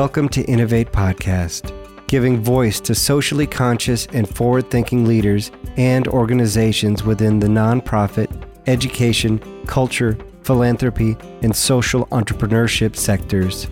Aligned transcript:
Welcome 0.00 0.30
to 0.30 0.42
Innovate 0.44 0.92
Podcast, 0.92 1.74
giving 2.06 2.40
voice 2.40 2.80
to 2.80 2.94
socially 2.94 3.46
conscious 3.46 4.06
and 4.14 4.26
forward 4.26 4.70
thinking 4.70 5.04
leaders 5.04 5.50
and 5.76 6.08
organizations 6.08 7.04
within 7.04 7.38
the 7.38 7.48
nonprofit, 7.48 8.30
education, 8.66 9.40
culture, 9.66 10.16
philanthropy, 10.42 11.18
and 11.42 11.54
social 11.54 12.06
entrepreneurship 12.06 12.96
sectors. 12.96 13.68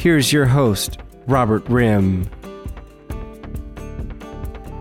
Here's 0.00 0.32
your 0.32 0.46
host, 0.46 0.98
Robert 1.28 1.64
Rim. 1.68 2.28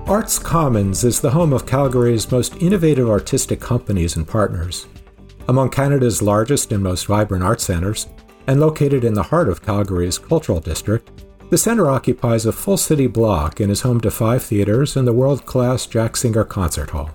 Arts 0.08 0.40
Commons 0.40 1.04
is 1.04 1.22
the 1.22 1.30
home 1.30 1.54
of 1.54 1.68
Calgary's 1.68 2.32
most 2.32 2.56
innovative 2.56 3.08
artistic 3.08 3.62
companies 3.62 4.16
and 4.16 4.28
partners. 4.28 4.88
Among 5.48 5.70
Canada's 5.70 6.24
largest 6.24 6.72
and 6.72 6.82
most 6.82 7.06
vibrant 7.06 7.44
art 7.44 7.62
centers, 7.62 8.08
and 8.48 8.60
located 8.60 9.04
in 9.04 9.14
the 9.14 9.24
heart 9.24 9.50
of 9.50 9.62
Calgary's 9.62 10.18
cultural 10.18 10.60
district, 10.60 11.12
the 11.50 11.58
center 11.58 11.90
occupies 11.90 12.46
a 12.46 12.52
full 12.52 12.78
city 12.78 13.08
block 13.08 13.60
and 13.60 13.72
is 13.72 13.82
home 13.82 14.02
to 14.02 14.10
five 14.10 14.44
theaters 14.44 14.96
and 14.96 15.08
the 15.08 15.14
world 15.14 15.46
class 15.46 15.86
Jack 15.86 16.18
Singer 16.18 16.44
Concert 16.44 16.90
Hall. 16.90 17.12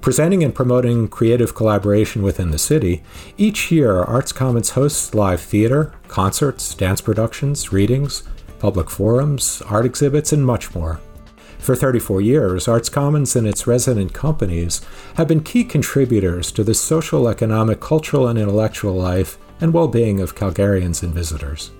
Presenting 0.00 0.42
and 0.42 0.54
promoting 0.54 1.08
creative 1.08 1.54
collaboration 1.54 2.22
within 2.22 2.50
the 2.50 2.58
city, 2.58 3.02
each 3.36 3.70
year 3.70 4.02
Arts 4.02 4.32
Commons 4.32 4.70
hosts 4.70 5.14
live 5.14 5.42
theater, 5.42 5.92
concerts, 6.08 6.74
dance 6.74 7.02
productions, 7.02 7.70
readings, 7.70 8.22
public 8.58 8.88
forums, 8.88 9.62
art 9.66 9.84
exhibits, 9.84 10.32
and 10.32 10.46
much 10.46 10.74
more. 10.74 11.00
For 11.58 11.76
34 11.76 12.22
years, 12.22 12.66
Arts 12.66 12.88
Commons 12.88 13.36
and 13.36 13.46
its 13.46 13.66
resident 13.66 14.14
companies 14.14 14.80
have 15.16 15.28
been 15.28 15.42
key 15.42 15.64
contributors 15.64 16.50
to 16.52 16.64
the 16.64 16.72
social, 16.72 17.28
economic, 17.28 17.80
cultural, 17.80 18.28
and 18.28 18.38
intellectual 18.38 18.94
life 18.94 19.36
and 19.60 19.72
well 19.72 19.88
being 19.88 20.20
of 20.20 20.34
Calgarians 20.34 21.02
and 21.02 21.14
visitors. 21.14 21.70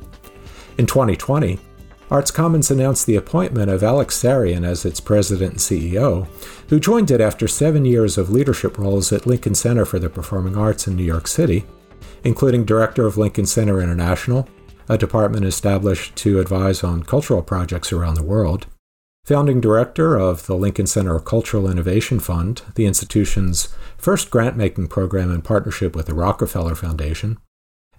In 0.79 0.87
2020, 0.87 1.59
Arts 2.11 2.33
Commons 2.33 2.73
announced 2.73 3.07
the 3.07 3.15
appointment 3.15 3.71
of 3.71 3.85
Alex 3.85 4.21
Sarian 4.21 4.67
as 4.67 4.85
its 4.85 4.99
president 4.99 5.53
and 5.53 5.61
CEO, 5.61 6.27
who 6.69 6.81
joined 6.81 7.11
it 7.11 7.21
after 7.21 7.47
seven 7.47 7.85
years 7.85 8.19
of 8.19 8.31
leadership 8.31 8.79
roles 8.79 9.13
at 9.13 9.27
Lincoln 9.27 9.55
Center 9.55 9.85
for 9.85 10.01
the 10.01 10.11
Performing 10.11 10.57
Arts 10.57 10.89
in 10.89 10.97
New 10.97 11.05
York 11.05 11.29
City, 11.29 11.65
including 12.25 12.65
director 12.65 13.07
of 13.07 13.17
Lincoln 13.17 13.47
Center 13.47 13.81
International, 13.81 14.49
a 14.89 14.99
department 14.99 15.47
established 15.47 16.17
to 16.17 16.41
advise 16.41 16.83
on 16.83 17.05
cultural 17.05 17.43
projects 17.43 17.93
around 17.93 18.15
the 18.15 18.25
world, 18.25 18.67
founding 19.25 19.61
director 19.61 20.17
of 20.17 20.47
the 20.47 20.57
Lincoln 20.57 20.89
Center 20.89 21.17
Cultural 21.21 21.71
Innovation 21.71 22.19
Fund, 22.19 22.63
the 22.75 22.87
institution's 22.87 23.69
first 23.97 24.31
grant 24.31 24.57
making 24.57 24.89
program 24.89 25.33
in 25.33 25.43
partnership 25.43 25.95
with 25.95 26.07
the 26.07 26.15
Rockefeller 26.15 26.75
Foundation, 26.75 27.39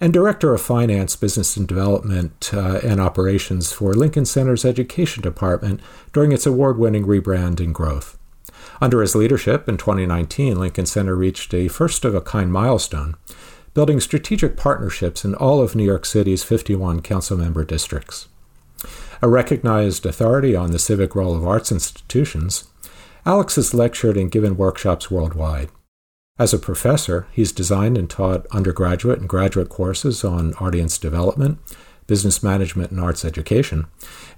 and 0.02 0.12
director 0.12 0.52
of 0.52 0.60
finance, 0.60 1.16
business 1.16 1.56
and 1.56 1.68
development, 1.68 2.50
uh, 2.52 2.80
and 2.84 3.00
operations 3.00 3.72
for 3.72 3.94
Lincoln 3.94 4.26
Center's 4.26 4.66
education 4.66 5.22
department 5.22 5.80
during 6.12 6.32
its 6.32 6.48
award 6.48 6.80
winning 6.80 7.06
rebrand 7.06 7.60
and 7.60 7.74
growth. 7.74 8.18
Under 8.82 9.02
his 9.02 9.16
leadership 9.16 9.70
in 9.70 9.78
2019, 9.78 10.60
Lincoln 10.60 10.88
Center 10.88 11.16
reached 11.16 11.54
a 11.54 11.68
first 11.68 12.04
of 12.04 12.16
a 12.16 12.22
kind 12.22 12.52
milestone, 12.52 13.16
building 13.76 14.00
strategic 14.00 14.58
partnerships 14.58 15.24
in 15.24 15.36
all 15.36 15.62
of 15.62 15.76
New 15.76 15.86
York 15.86 16.06
City's 16.06 16.44
51 16.44 17.04
council 17.04 17.38
member 17.38 17.64
districts. 17.64 18.28
A 19.22 19.30
recognized 19.30 20.08
authority 20.08 20.56
on 20.56 20.72
the 20.72 20.80
civic 20.80 21.16
role 21.16 21.36
of 21.36 21.46
arts 21.46 21.72
institutions, 21.72 22.68
Alex 23.24 23.56
has 23.56 23.76
lectured 23.76 24.18
and 24.18 24.32
given 24.32 24.58
workshops 24.58 25.12
worldwide. 25.12 25.70
As 26.42 26.56
a 26.56 26.58
professor, 26.58 27.28
he's 27.32 27.52
designed 27.52 28.00
and 28.00 28.10
taught 28.10 28.48
undergraduate 28.48 29.20
and 29.20 29.30
graduate 29.30 29.70
courses 29.70 30.24
on 30.24 30.56
audience 30.56 30.98
development, 30.98 31.60
business 32.08 32.42
management, 32.42 32.90
and 32.90 33.00
arts 33.00 33.24
education, 33.24 33.86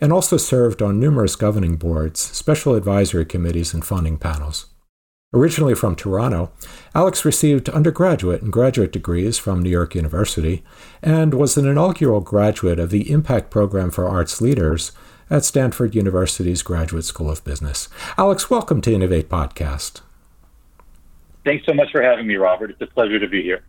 and 0.01 0.11
also 0.11 0.35
served 0.35 0.81
on 0.81 0.99
numerous 0.99 1.37
governing 1.37 1.77
boards, 1.77 2.19
special 2.19 2.75
advisory 2.75 3.23
committees, 3.23 3.73
and 3.73 3.85
funding 3.85 4.17
panels. 4.17 4.65
Originally 5.33 5.75
from 5.75 5.95
Toronto, 5.95 6.51
Alex 6.93 7.23
received 7.23 7.69
undergraduate 7.69 8.41
and 8.41 8.51
graduate 8.51 8.91
degrees 8.91 9.37
from 9.37 9.63
New 9.63 9.69
York 9.69 9.95
University 9.95 10.61
and 11.01 11.33
was 11.33 11.55
an 11.55 11.65
inaugural 11.65 12.19
graduate 12.19 12.79
of 12.79 12.89
the 12.89 13.09
Impact 13.09 13.49
Program 13.49 13.89
for 13.91 14.09
Arts 14.09 14.41
Leaders 14.41 14.91
at 15.29 15.45
Stanford 15.45 15.95
University's 15.95 16.63
Graduate 16.63 17.05
School 17.05 17.31
of 17.31 17.45
Business. 17.45 17.87
Alex, 18.17 18.49
welcome 18.49 18.81
to 18.81 18.93
Innovate 18.93 19.29
Podcast. 19.29 20.01
Thanks 21.45 21.65
so 21.65 21.73
much 21.73 21.91
for 21.91 22.01
having 22.01 22.27
me, 22.27 22.35
Robert. 22.35 22.71
It's 22.71 22.81
a 22.81 22.87
pleasure 22.87 23.19
to 23.19 23.27
be 23.27 23.41
here. 23.41 23.63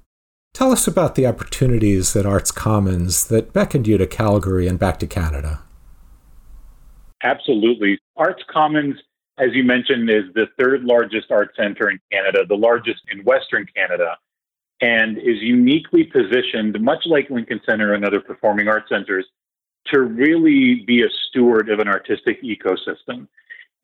Tell 0.52 0.70
us 0.70 0.86
about 0.86 1.16
the 1.16 1.26
opportunities 1.26 2.14
at 2.14 2.24
Arts 2.24 2.52
Commons 2.52 3.26
that 3.26 3.52
beckoned 3.52 3.88
you 3.88 3.98
to 3.98 4.06
Calgary 4.06 4.68
and 4.68 4.78
back 4.78 5.00
to 5.00 5.06
Canada. 5.06 5.62
Absolutely. 7.24 7.98
Arts 8.16 8.42
Commons, 8.48 8.94
as 9.38 9.48
you 9.52 9.64
mentioned, 9.64 10.08
is 10.08 10.24
the 10.34 10.46
third 10.56 10.84
largest 10.84 11.32
art 11.32 11.50
center 11.56 11.90
in 11.90 11.98
Canada, 12.12 12.44
the 12.46 12.54
largest 12.54 13.00
in 13.10 13.24
Western 13.24 13.66
Canada, 13.74 14.16
and 14.80 15.18
is 15.18 15.40
uniquely 15.40 16.04
positioned, 16.04 16.80
much 16.80 17.04
like 17.06 17.30
Lincoln 17.30 17.60
Center 17.66 17.94
and 17.94 18.04
other 18.04 18.20
performing 18.20 18.68
arts 18.68 18.90
centers, 18.90 19.26
to 19.86 20.02
really 20.02 20.84
be 20.86 21.02
a 21.02 21.08
steward 21.28 21.68
of 21.68 21.80
an 21.80 21.88
artistic 21.88 22.40
ecosystem. 22.42 23.26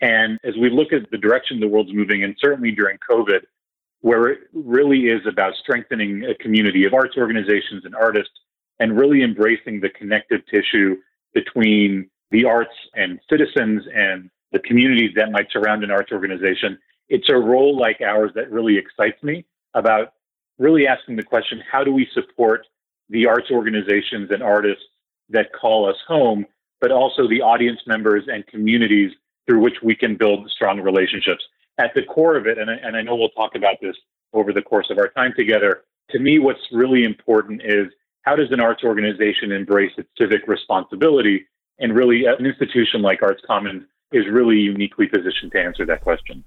And 0.01 0.39
as 0.45 0.55
we 0.57 0.71
look 0.71 0.93
at 0.93 1.11
the 1.11 1.19
direction 1.19 1.59
the 1.59 1.69
world's 1.69 1.93
moving, 1.93 2.23
and 2.23 2.37
certainly 2.39 2.71
during 2.71 2.97
COVID, 3.11 3.41
where 4.03 4.29
it 4.29 4.41
really 4.53 5.09
is 5.09 5.21
about 5.27 5.55
strengthening 5.57 6.25
a 6.25 6.35
community 6.35 6.85
of 6.85 6.95
arts 6.95 7.17
organizations 7.17 7.85
and 7.85 7.95
artists 7.95 8.33
and 8.79 8.99
really 8.99 9.23
embracing 9.23 9.81
the 9.81 9.91
connective 9.91 10.41
tissue 10.47 10.97
between 11.35 12.09
the 12.31 12.45
arts 12.45 12.75
and 12.95 13.21
citizens 13.29 13.83
and 13.95 14.31
the 14.53 14.59
communities 14.61 15.11
that 15.15 15.31
might 15.31 15.51
surround 15.53 15.85
an 15.85 15.91
arts 15.91 16.13
organization. 16.13 16.79
It's 17.09 17.29
a 17.29 17.37
role 17.37 17.77
like 17.77 18.01
ours 18.01 18.31
that 18.35 18.51
really 18.51 18.79
excites 18.79 19.23
me 19.23 19.45
about 19.75 20.15
really 20.59 20.87
asking 20.87 21.17
the 21.17 21.23
question 21.23 21.63
how 21.71 21.85
do 21.85 21.93
we 21.93 22.09
support 22.15 22.67
the 23.11 23.27
arts 23.27 23.51
organizations 23.51 24.31
and 24.31 24.43
artists 24.43 24.85
that 25.29 25.53
call 25.53 25.89
us 25.89 25.97
home, 26.07 26.47
but 26.81 26.91
also 26.91 27.29
the 27.29 27.43
audience 27.43 27.81
members 27.87 28.25
and 28.29 28.47
communities 28.47 29.13
through 29.47 29.61
which 29.61 29.77
we 29.83 29.95
can 29.95 30.17
build 30.17 30.49
strong 30.51 30.81
relationships 30.81 31.43
at 31.79 31.93
the 31.95 32.03
core 32.03 32.37
of 32.37 32.47
it, 32.47 32.59
and 32.59 32.71
I, 32.71 32.75
and 32.75 32.97
I 32.97 33.03
know 33.03 33.17
we'll 33.17 33.31
talk 33.31 33.55
about 33.55 33.77
this 33.81 33.97
over 34.33 34.53
the 34.53 34.63
course 34.63 34.89
of 34.91 34.99
our 34.99 35.09
time 35.09 35.33
together, 35.37 35.85
to 36.11 36.19
me, 36.19 36.39
what's 36.39 36.61
really 36.73 37.05
important 37.05 37.63
is 37.65 37.87
how 38.23 38.37
does 38.37 38.51
an 38.51 38.61
arts 38.61 38.85
organization 38.85 39.53
embrace 39.53 39.93
its 39.97 40.09
civic 40.19 40.47
responsibility? 40.47 41.47
And 41.79 41.95
really, 41.95 42.27
an 42.27 42.45
institution 42.45 43.01
like 43.01 43.23
Arts 43.23 43.43
Commons 43.47 43.85
is 44.13 44.25
really 44.31 44.57
uniquely 44.57 45.07
positioned 45.07 45.53
to 45.53 45.61
answer 45.61 45.87
that 45.87 46.03
question. 46.03 46.45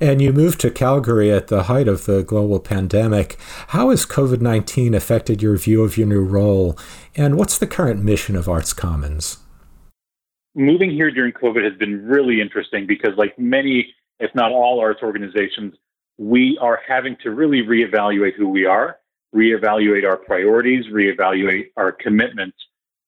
And 0.00 0.22
you 0.22 0.32
moved 0.32 0.60
to 0.60 0.70
Calgary 0.70 1.30
at 1.30 1.48
the 1.48 1.64
height 1.64 1.86
of 1.86 2.06
the 2.06 2.22
global 2.22 2.58
pandemic. 2.58 3.38
How 3.68 3.90
has 3.90 4.06
COVID 4.06 4.40
19 4.40 4.94
affected 4.94 5.42
your 5.42 5.56
view 5.56 5.84
of 5.84 5.96
your 5.96 6.06
new 6.06 6.24
role? 6.24 6.78
And 7.14 7.36
what's 7.36 7.58
the 7.58 7.66
current 7.66 8.02
mission 8.02 8.34
of 8.34 8.48
Arts 8.48 8.72
Commons? 8.72 9.38
Moving 10.54 10.90
here 10.90 11.10
during 11.10 11.32
COVID 11.32 11.62
has 11.64 11.78
been 11.78 12.04
really 12.04 12.40
interesting 12.40 12.86
because, 12.86 13.16
like 13.16 13.38
many 13.38 13.94
if 14.22 14.32
not 14.36 14.52
all 14.52 14.78
arts 14.80 15.02
organizations, 15.02 15.74
we 16.16 16.56
are 16.60 16.80
having 16.86 17.16
to 17.24 17.32
really 17.32 17.62
reevaluate 17.62 18.34
who 18.34 18.48
we 18.48 18.64
are, 18.64 18.98
reevaluate 19.34 20.08
our 20.08 20.16
priorities, 20.16 20.86
reevaluate 20.86 21.70
our 21.76 21.90
commitments. 21.90 22.56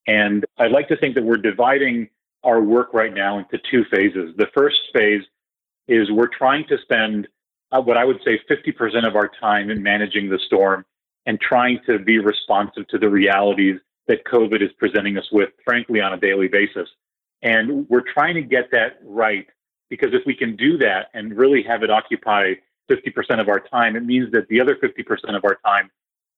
And 0.09 0.45
I'd 0.59 0.73
like 0.73 0.89
to 0.89 0.97
think 0.97 1.15
that 1.15 1.23
we're 1.23 1.37
dividing 1.37 2.09
our 2.43 2.61
work 2.61 2.93
right 2.93 3.15
now 3.15 3.39
into 3.39 3.59
two 3.71 3.85
phases. 3.93 4.35
The 4.37 4.49
first 4.53 4.81
phase 4.93 5.23
is 5.87 6.11
we're 6.11 6.27
trying 6.27 6.67
to 6.67 6.79
spend 6.83 7.29
uh, 7.71 7.81
what 7.81 7.97
I 7.97 8.05
would 8.05 8.21
say 8.25 8.41
50% 8.51 9.07
of 9.07 9.15
our 9.15 9.31
time 9.41 9.71
in 9.71 9.83
managing 9.83 10.29
the 10.29 10.41
storm 10.47 10.85
and 11.27 11.41
trying 11.41 11.79
to 11.87 12.01
be 12.01 12.19
responsive 12.19 12.89
to 12.89 12.99
the 12.99 13.09
realities 13.09 13.79
that 14.09 14.25
COVID 14.25 14.63
is 14.63 14.71
presenting 14.79 15.17
us 15.17 15.31
with, 15.31 15.51
frankly, 15.65 16.01
on 16.01 16.13
a 16.13 16.17
daily 16.17 16.49
basis. 16.49 16.89
And 17.43 17.89
we're 17.89 18.13
trying 18.13 18.35
to 18.35 18.43
get 18.43 18.71
that 18.73 18.99
right 19.05 19.47
because 19.95 20.13
if 20.13 20.27
we 20.27 20.35
can 20.35 20.57
do 20.57 20.77
that 20.77 21.07
and 21.15 21.37
really 21.37 21.63
have 21.63 21.85
it 21.85 21.91
occupy 21.91 22.53
50% 22.91 23.41
of 23.41 23.49
our 23.49 23.61
time, 23.61 23.95
it 23.95 24.05
means 24.05 24.29
that 24.33 24.49
the 24.49 24.61
other 24.61 24.75
50% 24.75 25.37
of 25.37 25.45
our 25.45 25.57
time 25.65 25.89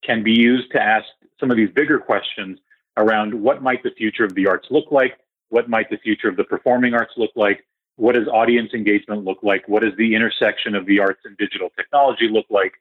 can 0.05 0.23
be 0.23 0.32
used 0.32 0.70
to 0.73 0.79
ask 0.79 1.06
some 1.41 1.50
of 1.50 1.56
these 1.56 1.70
bigger 1.70 1.99
questions 1.99 2.58
around 2.99 3.32
what 3.32 3.62
might 3.62 3.82
the 3.82 3.93
future 3.97 4.25
of 4.25 4.35
the 4.35 4.47
arts 4.47 4.67
look 4.70 4.93
like? 4.93 5.19
What 5.49 5.70
might 5.70 5.88
the 5.88 5.97
future 5.97 6.29
of 6.29 6.37
the 6.37 6.44
performing 6.44 6.93
arts 6.93 7.14
look 7.17 7.31
like? 7.35 7.64
What 7.97 8.14
does 8.14 8.29
audience 8.29 8.75
engagement 8.75 9.25
look 9.25 9.38
like? 9.43 9.67
What 9.69 9.82
does 9.82 9.97
the 9.97 10.14
intersection 10.14 10.75
of 10.75 10.85
the 10.85 11.00
arts 11.00 11.20
and 11.25 11.35
digital 11.38 11.70
technology 11.79 12.29
look 12.31 12.47
like? 12.50 12.75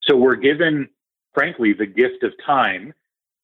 So 0.00 0.16
we're 0.16 0.36
given, 0.36 0.88
frankly, 1.34 1.74
the 1.74 1.84
gift 1.84 2.22
of 2.22 2.32
time 2.46 2.94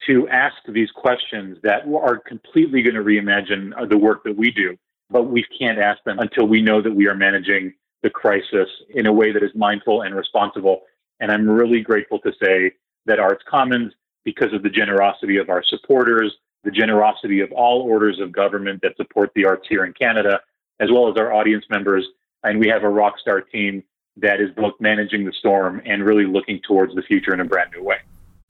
to 0.07 0.27
ask 0.29 0.57
these 0.71 0.91
questions 0.93 1.59
that 1.65 1.83
are 1.87 2.17
completely 2.17 2.81
going 2.81 2.95
to 2.95 3.03
reimagine 3.03 3.91
the 3.91 3.99
work 3.99 4.25
that 4.25 4.39
we 4.39 4.51
do 4.51 4.79
but 5.11 5.25
we 5.25 5.45
can't 5.59 5.79
ask 5.79 6.03
them 6.05 6.19
until 6.19 6.47
we 6.47 6.61
know 6.61 6.83
that 6.83 6.95
we 6.95 7.07
are 7.07 7.15
managing 7.15 7.75
the 8.03 8.11
crisis 8.11 8.69
in 8.91 9.07
a 9.07 9.13
way 9.13 9.33
that 9.33 9.43
is 9.43 9.51
mindful 9.55 10.03
and 10.03 10.15
responsible. 10.15 10.83
And 11.21 11.33
I'm 11.33 11.49
really 11.49 11.81
grateful 11.81 12.19
to 12.21 12.33
say 12.43 12.73
that 13.07 13.19
Arts 13.19 13.43
Commons, 13.49 13.93
because 14.25 14.53
of 14.53 14.63
the 14.63 14.71
generosity 14.71 15.37
of 15.37 15.49
our 15.49 15.63
supporters, 15.65 16.37
the 16.65 16.71
generosity 16.71 17.41
of 17.41 17.51
all 17.53 17.83
orders 17.83 18.21
of 18.21 18.33
government 18.33 18.81
that 18.83 18.97
support 18.97 19.31
the 19.35 19.45
arts 19.45 19.67
here 19.69 19.85
in 19.85 19.93
Canada, 19.95 20.41
as 20.81 20.91
well 20.91 21.11
as 21.11 21.17
our 21.17 21.33
audience 21.33 21.65
members. 21.71 22.07
And 22.45 22.61
we 22.61 22.69
have 22.69 22.85
a 22.85 22.89
rock 22.89 23.19
star 23.19 23.41
team 23.41 23.83
that 24.17 24.41
is 24.41 24.51
both 24.57 24.75
managing 24.81 25.25
the 25.25 25.33
storm 25.33 25.81
and 25.87 26.05
really 26.05 26.27
looking 26.27 26.61
towards 26.61 26.95
the 26.95 27.03
future 27.03 27.33
in 27.33 27.41
a 27.41 27.45
brand 27.45 27.71
new 27.75 27.83
way. 27.83 27.99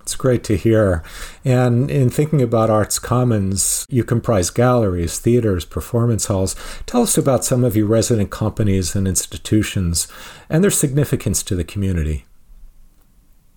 It's 0.08 0.16
great 0.16 0.42
to 0.44 0.56
hear. 0.56 1.02
And 1.44 1.90
in 1.90 2.08
thinking 2.08 2.40
about 2.40 2.70
Arts 2.70 2.98
Commons, 2.98 3.84
you 3.90 4.04
comprise 4.04 4.48
galleries, 4.48 5.18
theaters, 5.18 5.66
performance 5.66 6.24
halls. 6.24 6.56
Tell 6.86 7.02
us 7.02 7.18
about 7.18 7.44
some 7.44 7.62
of 7.62 7.76
your 7.76 7.84
resident 7.84 8.30
companies 8.30 8.96
and 8.96 9.06
institutions 9.06 10.08
and 10.48 10.64
their 10.64 10.70
significance 10.70 11.42
to 11.42 11.54
the 11.54 11.62
community. 11.62 12.24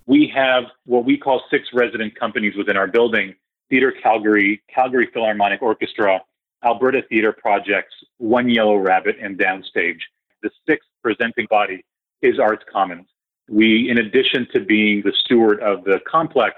We 0.08 0.30
have 0.36 0.66
what 0.84 1.06
we 1.06 1.16
call 1.16 1.42
six 1.50 1.70
resident 1.74 2.20
companies 2.20 2.58
within 2.58 2.76
our 2.76 2.88
building 2.88 3.34
Theatre 3.70 3.94
Calgary, 4.04 4.62
Calgary 4.68 5.08
Philharmonic 5.14 5.62
Orchestra, 5.62 6.20
Alberta 6.66 7.02
Theatre 7.08 7.32
Projects, 7.32 7.94
One 8.18 8.50
Yellow 8.50 8.76
Rabbit, 8.76 9.16
and 9.22 9.38
Downstage. 9.38 10.02
The 10.44 10.52
sixth 10.68 10.90
presenting 11.02 11.48
body 11.50 11.86
is 12.22 12.40
Arts 12.40 12.66
Commons. 12.70 13.08
We, 13.52 13.90
in 13.90 13.98
addition 13.98 14.48
to 14.54 14.62
being 14.62 15.02
the 15.04 15.12
steward 15.26 15.60
of 15.62 15.84
the 15.84 16.00
complex, 16.10 16.56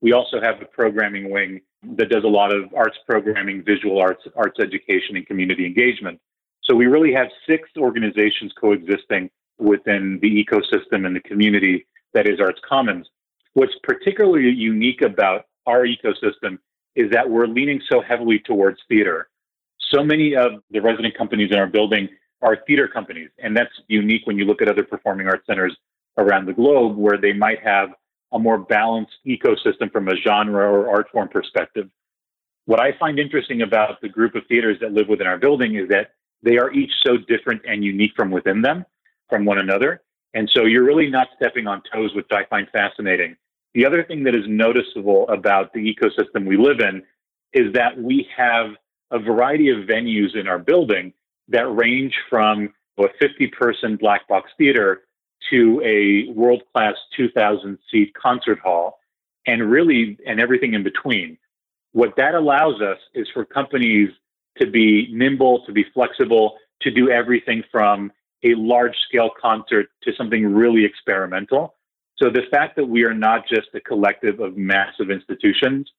we 0.00 0.12
also 0.12 0.40
have 0.40 0.62
a 0.62 0.64
programming 0.64 1.28
wing 1.28 1.60
that 1.96 2.08
does 2.08 2.22
a 2.22 2.28
lot 2.28 2.54
of 2.54 2.72
arts 2.72 2.96
programming, 3.04 3.64
visual 3.64 4.00
arts, 4.00 4.22
arts 4.36 4.60
education, 4.60 5.16
and 5.16 5.26
community 5.26 5.66
engagement. 5.66 6.20
So 6.62 6.76
we 6.76 6.86
really 6.86 7.12
have 7.12 7.26
six 7.48 7.68
organizations 7.76 8.52
coexisting 8.60 9.28
within 9.58 10.20
the 10.22 10.30
ecosystem 10.30 11.04
and 11.04 11.16
the 11.16 11.20
community 11.20 11.84
that 12.14 12.28
is 12.28 12.38
Arts 12.38 12.60
Commons. 12.68 13.08
What's 13.54 13.74
particularly 13.82 14.48
unique 14.50 15.02
about 15.02 15.46
our 15.66 15.84
ecosystem 15.84 16.58
is 16.94 17.10
that 17.10 17.28
we're 17.28 17.48
leaning 17.48 17.80
so 17.90 18.00
heavily 18.00 18.38
towards 18.38 18.78
theater. 18.88 19.30
So 19.90 20.04
many 20.04 20.36
of 20.36 20.62
the 20.70 20.78
resident 20.78 21.18
companies 21.18 21.50
in 21.50 21.58
our 21.58 21.66
building 21.66 22.08
are 22.40 22.58
theater 22.68 22.86
companies, 22.86 23.30
and 23.42 23.56
that's 23.56 23.72
unique 23.88 24.22
when 24.26 24.38
you 24.38 24.44
look 24.44 24.62
at 24.62 24.68
other 24.68 24.84
performing 24.84 25.26
arts 25.26 25.44
centers 25.48 25.76
around 26.18 26.46
the 26.46 26.52
globe 26.52 26.96
where 26.96 27.18
they 27.18 27.32
might 27.32 27.62
have 27.62 27.90
a 28.32 28.38
more 28.38 28.58
balanced 28.58 29.16
ecosystem 29.26 29.90
from 29.92 30.08
a 30.08 30.16
genre 30.16 30.70
or 30.70 30.88
art 30.88 31.08
form 31.10 31.28
perspective. 31.28 31.88
What 32.64 32.80
I 32.80 32.92
find 32.98 33.18
interesting 33.18 33.62
about 33.62 34.00
the 34.00 34.08
group 34.08 34.34
of 34.34 34.42
theaters 34.48 34.78
that 34.80 34.92
live 34.92 35.08
within 35.08 35.26
our 35.26 35.38
building 35.38 35.76
is 35.76 35.88
that 35.88 36.12
they 36.42 36.58
are 36.58 36.72
each 36.72 36.90
so 37.04 37.16
different 37.16 37.62
and 37.66 37.84
unique 37.84 38.12
from 38.16 38.30
within 38.30 38.62
them, 38.62 38.84
from 39.28 39.44
one 39.44 39.58
another. 39.58 40.02
And 40.34 40.50
so 40.52 40.64
you're 40.64 40.84
really 40.84 41.08
not 41.08 41.28
stepping 41.36 41.66
on 41.66 41.82
toes, 41.92 42.14
which 42.14 42.26
I 42.30 42.44
find 42.50 42.68
fascinating. 42.70 43.36
The 43.74 43.86
other 43.86 44.02
thing 44.02 44.24
that 44.24 44.34
is 44.34 44.44
noticeable 44.46 45.28
about 45.28 45.72
the 45.72 45.80
ecosystem 45.80 46.46
we 46.46 46.56
live 46.56 46.80
in 46.80 47.02
is 47.52 47.72
that 47.74 47.96
we 47.98 48.28
have 48.36 48.70
a 49.10 49.18
variety 49.18 49.70
of 49.70 49.86
venues 49.86 50.34
in 50.34 50.48
our 50.48 50.58
building 50.58 51.12
that 51.48 51.66
range 51.74 52.14
from 52.28 52.72
a 52.98 53.04
50 53.20 53.46
person 53.48 53.96
black 53.96 54.26
box 54.28 54.50
theater 54.58 55.02
to 55.50 55.80
a 55.84 56.32
world 56.32 56.62
class 56.72 56.94
2,000 57.16 57.78
seat 57.90 58.12
concert 58.14 58.58
hall 58.58 58.98
and 59.46 59.70
really, 59.70 60.18
and 60.26 60.40
everything 60.40 60.74
in 60.74 60.82
between. 60.82 61.38
What 61.92 62.14
that 62.16 62.34
allows 62.34 62.80
us 62.80 62.98
is 63.14 63.28
for 63.32 63.44
companies 63.44 64.10
to 64.58 64.66
be 64.66 65.08
nimble, 65.12 65.64
to 65.66 65.72
be 65.72 65.84
flexible, 65.94 66.56
to 66.82 66.90
do 66.90 67.10
everything 67.10 67.62
from 67.70 68.12
a 68.42 68.54
large 68.54 68.96
scale 69.08 69.30
concert 69.40 69.86
to 70.02 70.12
something 70.16 70.54
really 70.54 70.84
experimental. 70.84 71.74
So 72.18 72.30
the 72.30 72.42
fact 72.50 72.76
that 72.76 72.86
we 72.86 73.04
are 73.04 73.14
not 73.14 73.46
just 73.48 73.68
a 73.74 73.80
collective 73.80 74.40
of 74.40 74.56
massive 74.56 75.10
institutions 75.10 75.90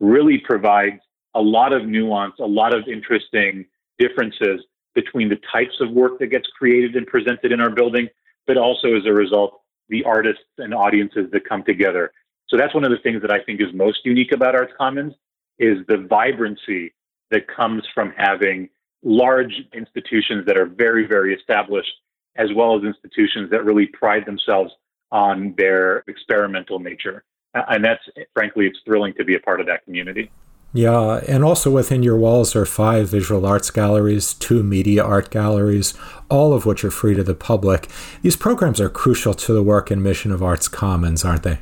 really 0.00 0.38
provides 0.38 1.00
a 1.34 1.40
lot 1.40 1.72
of 1.72 1.86
nuance, 1.86 2.34
a 2.40 2.46
lot 2.46 2.74
of 2.74 2.88
interesting 2.88 3.66
differences 3.98 4.60
between 4.94 5.28
the 5.28 5.38
types 5.52 5.74
of 5.80 5.90
work 5.90 6.18
that 6.18 6.28
gets 6.28 6.48
created 6.58 6.96
and 6.96 7.06
presented 7.06 7.52
in 7.52 7.60
our 7.60 7.70
building, 7.70 8.08
but 8.46 8.56
also 8.56 8.94
as 8.94 9.04
a 9.06 9.12
result, 9.12 9.60
the 9.88 10.04
artists 10.04 10.42
and 10.58 10.74
audiences 10.74 11.30
that 11.32 11.48
come 11.48 11.62
together. 11.62 12.12
So 12.48 12.56
that's 12.56 12.74
one 12.74 12.84
of 12.84 12.90
the 12.90 12.98
things 12.98 13.22
that 13.22 13.30
I 13.30 13.42
think 13.42 13.60
is 13.60 13.68
most 13.74 14.00
unique 14.04 14.32
about 14.32 14.54
Arts 14.54 14.72
Commons 14.78 15.14
is 15.58 15.78
the 15.88 16.06
vibrancy 16.08 16.94
that 17.30 17.48
comes 17.48 17.82
from 17.94 18.12
having 18.16 18.68
large 19.02 19.52
institutions 19.72 20.46
that 20.46 20.56
are 20.56 20.66
very, 20.66 21.06
very 21.06 21.34
established, 21.34 21.92
as 22.36 22.48
well 22.54 22.76
as 22.76 22.84
institutions 22.84 23.50
that 23.50 23.64
really 23.64 23.86
pride 23.86 24.24
themselves 24.26 24.72
on 25.10 25.54
their 25.56 26.04
experimental 26.08 26.78
nature. 26.78 27.24
And 27.54 27.84
that's, 27.84 28.02
frankly, 28.34 28.66
it's 28.66 28.78
thrilling 28.84 29.14
to 29.14 29.24
be 29.24 29.34
a 29.34 29.40
part 29.40 29.60
of 29.60 29.66
that 29.66 29.84
community. 29.84 30.30
Yeah, 30.76 31.22
and 31.26 31.42
also 31.42 31.70
within 31.70 32.02
your 32.02 32.18
walls 32.18 32.54
are 32.54 32.66
five 32.66 33.08
visual 33.08 33.46
arts 33.46 33.70
galleries, 33.70 34.34
two 34.34 34.62
media 34.62 35.02
art 35.02 35.30
galleries, 35.30 35.94
all 36.28 36.52
of 36.52 36.66
which 36.66 36.84
are 36.84 36.90
free 36.90 37.14
to 37.14 37.22
the 37.22 37.34
public. 37.34 37.88
These 38.20 38.36
programs 38.36 38.78
are 38.78 38.90
crucial 38.90 39.32
to 39.32 39.54
the 39.54 39.62
work 39.62 39.90
and 39.90 40.02
mission 40.02 40.30
of 40.30 40.42
Arts 40.42 40.68
Commons, 40.68 41.24
aren't 41.24 41.44
they? 41.44 41.60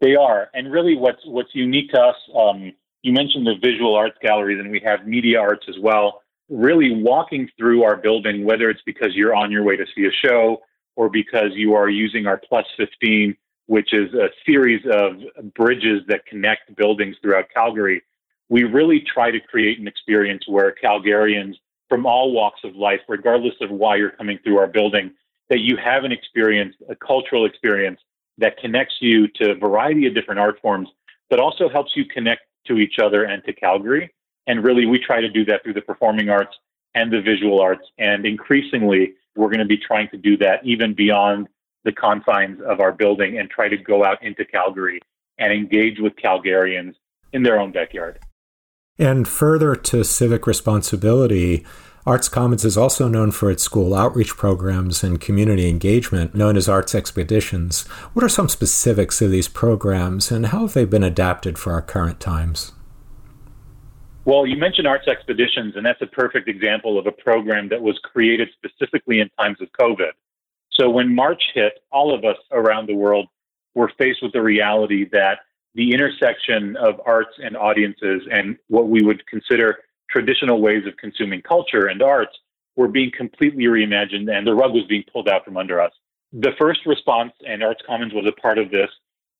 They 0.00 0.16
are, 0.16 0.48
and 0.54 0.72
really, 0.72 0.96
what's 0.96 1.24
what's 1.24 1.54
unique 1.54 1.92
to 1.92 2.00
us. 2.00 2.16
Um, 2.36 2.72
you 3.02 3.12
mentioned 3.12 3.46
the 3.46 3.54
visual 3.62 3.94
arts 3.94 4.18
galleries, 4.20 4.58
and 4.58 4.72
we 4.72 4.80
have 4.84 5.06
media 5.06 5.38
arts 5.38 5.66
as 5.68 5.76
well. 5.80 6.22
Really, 6.48 7.00
walking 7.00 7.48
through 7.56 7.84
our 7.84 7.96
building, 7.96 8.44
whether 8.44 8.68
it's 8.70 8.82
because 8.84 9.10
you're 9.14 9.36
on 9.36 9.52
your 9.52 9.62
way 9.62 9.76
to 9.76 9.86
see 9.94 10.04
a 10.06 10.26
show, 10.26 10.62
or 10.96 11.08
because 11.08 11.52
you 11.54 11.74
are 11.74 11.88
using 11.88 12.26
our 12.26 12.38
Plus 12.48 12.66
15, 12.76 13.36
which 13.66 13.92
is 13.92 14.12
a 14.14 14.28
series 14.44 14.84
of 14.90 15.16
bridges 15.54 16.02
that 16.08 16.24
connect 16.26 16.74
buildings 16.76 17.16
throughout 17.20 17.46
Calgary, 17.52 18.02
we 18.48 18.64
really 18.64 19.00
try 19.00 19.30
to 19.30 19.40
create 19.40 19.78
an 19.78 19.88
experience 19.88 20.44
where 20.46 20.74
Calgarians 20.82 21.54
from 21.88 22.06
all 22.06 22.32
walks 22.32 22.60
of 22.64 22.74
life, 22.74 23.00
regardless 23.08 23.54
of 23.60 23.70
why 23.70 23.96
you're 23.96 24.10
coming 24.10 24.38
through 24.42 24.58
our 24.58 24.66
building, 24.66 25.10
that 25.50 25.60
you 25.60 25.76
have 25.76 26.04
an 26.04 26.12
experience, 26.12 26.74
a 26.88 26.96
cultural 26.96 27.44
experience 27.44 28.00
that 28.38 28.58
connects 28.58 28.96
you 29.00 29.28
to 29.28 29.52
a 29.52 29.54
variety 29.54 30.06
of 30.06 30.14
different 30.14 30.40
art 30.40 30.60
forms, 30.60 30.88
but 31.30 31.38
also 31.40 31.68
helps 31.68 31.92
you 31.96 32.04
connect 32.04 32.42
to 32.66 32.78
each 32.78 32.98
other 32.98 33.24
and 33.24 33.44
to 33.44 33.52
Calgary. 33.52 34.12
And 34.46 34.64
really, 34.64 34.86
we 34.86 34.98
try 34.98 35.20
to 35.20 35.28
do 35.28 35.44
that 35.46 35.62
through 35.62 35.74
the 35.74 35.80
performing 35.80 36.28
arts 36.28 36.56
and 36.94 37.12
the 37.12 37.20
visual 37.20 37.60
arts. 37.60 37.86
And 37.98 38.26
increasingly, 38.26 39.14
we're 39.36 39.48
going 39.48 39.60
to 39.60 39.64
be 39.64 39.78
trying 39.78 40.08
to 40.10 40.16
do 40.16 40.36
that 40.38 40.64
even 40.64 40.94
beyond 40.94 41.48
the 41.86 41.92
confines 41.92 42.60
of 42.60 42.80
our 42.80 42.92
building 42.92 43.38
and 43.38 43.48
try 43.48 43.68
to 43.68 43.78
go 43.78 44.04
out 44.04 44.22
into 44.22 44.44
Calgary 44.44 45.00
and 45.38 45.52
engage 45.52 45.98
with 46.00 46.14
Calgarians 46.16 46.94
in 47.32 47.42
their 47.42 47.58
own 47.58 47.72
backyard. 47.72 48.18
And 48.98 49.28
further 49.28 49.76
to 49.76 50.04
civic 50.04 50.46
responsibility, 50.46 51.64
Arts 52.04 52.28
Commons 52.28 52.64
is 52.64 52.76
also 52.76 53.08
known 53.08 53.30
for 53.30 53.50
its 53.50 53.62
school 53.62 53.94
outreach 53.94 54.36
programs 54.36 55.02
and 55.04 55.20
community 55.20 55.68
engagement, 55.68 56.34
known 56.34 56.56
as 56.56 56.68
Arts 56.68 56.94
Expeditions. 56.94 57.86
What 58.14 58.24
are 58.24 58.28
some 58.28 58.48
specifics 58.48 59.22
of 59.22 59.30
these 59.30 59.48
programs, 59.48 60.30
and 60.30 60.46
how 60.46 60.62
have 60.62 60.72
they 60.72 60.84
been 60.84 61.04
adapted 61.04 61.58
for 61.58 61.72
our 61.72 61.82
current 61.82 62.20
times? 62.20 62.72
Well, 64.24 64.46
you 64.46 64.56
mentioned 64.56 64.88
Arts 64.88 65.06
Expeditions, 65.06 65.76
and 65.76 65.86
that's 65.86 66.02
a 66.02 66.06
perfect 66.06 66.48
example 66.48 66.98
of 66.98 67.06
a 67.06 67.12
program 67.12 67.68
that 67.68 67.82
was 67.82 67.98
created 67.98 68.48
specifically 68.54 69.20
in 69.20 69.28
times 69.38 69.60
of 69.60 69.68
COVID. 69.78 70.12
So 70.78 70.90
when 70.90 71.14
March 71.14 71.42
hit, 71.54 71.80
all 71.90 72.14
of 72.14 72.24
us 72.24 72.36
around 72.52 72.86
the 72.88 72.94
world 72.94 73.28
were 73.74 73.90
faced 73.98 74.22
with 74.22 74.32
the 74.32 74.42
reality 74.42 75.08
that 75.12 75.40
the 75.74 75.92
intersection 75.92 76.76
of 76.76 77.00
arts 77.04 77.34
and 77.42 77.56
audiences 77.56 78.22
and 78.30 78.56
what 78.68 78.88
we 78.88 79.02
would 79.02 79.26
consider 79.26 79.78
traditional 80.10 80.60
ways 80.60 80.86
of 80.86 80.96
consuming 80.96 81.42
culture 81.42 81.86
and 81.86 82.02
arts 82.02 82.36
were 82.76 82.88
being 82.88 83.10
completely 83.16 83.64
reimagined 83.64 84.30
and 84.34 84.46
the 84.46 84.54
rug 84.54 84.72
was 84.72 84.84
being 84.88 85.04
pulled 85.12 85.28
out 85.28 85.44
from 85.44 85.56
under 85.56 85.80
us. 85.80 85.92
The 86.32 86.52
first 86.58 86.80
response, 86.86 87.32
and 87.46 87.62
Arts 87.62 87.80
Commons 87.86 88.12
was 88.12 88.26
a 88.26 88.40
part 88.40 88.58
of 88.58 88.70
this, 88.70 88.90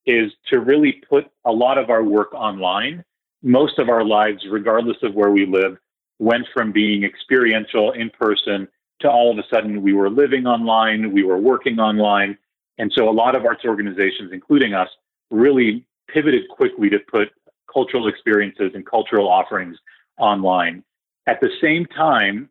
is 0.05 0.31
to 0.49 0.59
really 0.59 1.01
put 1.09 1.25
a 1.45 1.51
lot 1.51 1.77
of 1.77 1.89
our 1.89 2.03
work 2.03 2.33
online 2.33 3.03
most 3.43 3.77
of 3.77 3.89
our 3.89 4.03
lives, 4.03 4.43
regardless 4.49 4.97
of 5.03 5.13
where 5.13 5.31
we 5.31 5.45
live, 5.45 5.77
went 6.19 6.45
from 6.53 6.71
being 6.71 7.03
experiential 7.03 7.91
in 7.91 8.09
person 8.09 8.67
to 9.01 9.09
all 9.09 9.31
of 9.31 9.37
a 9.37 9.47
sudden 9.53 9.81
we 9.81 9.93
were 9.93 10.09
living 10.09 10.45
online, 10.47 11.11
we 11.13 11.23
were 11.23 11.37
working 11.37 11.79
online. 11.79 12.37
And 12.77 12.91
so 12.95 13.09
a 13.09 13.11
lot 13.11 13.35
of 13.35 13.45
arts 13.45 13.63
organizations, 13.65 14.31
including 14.33 14.73
us, 14.73 14.89
really 15.31 15.85
pivoted 16.07 16.47
quickly 16.49 16.89
to 16.89 16.99
put 17.11 17.29
cultural 17.71 18.07
experiences 18.07 18.71
and 18.73 18.85
cultural 18.85 19.27
offerings 19.27 19.77
online. 20.17 20.83
At 21.27 21.41
the 21.41 21.49
same 21.61 21.85
time, 21.85 22.49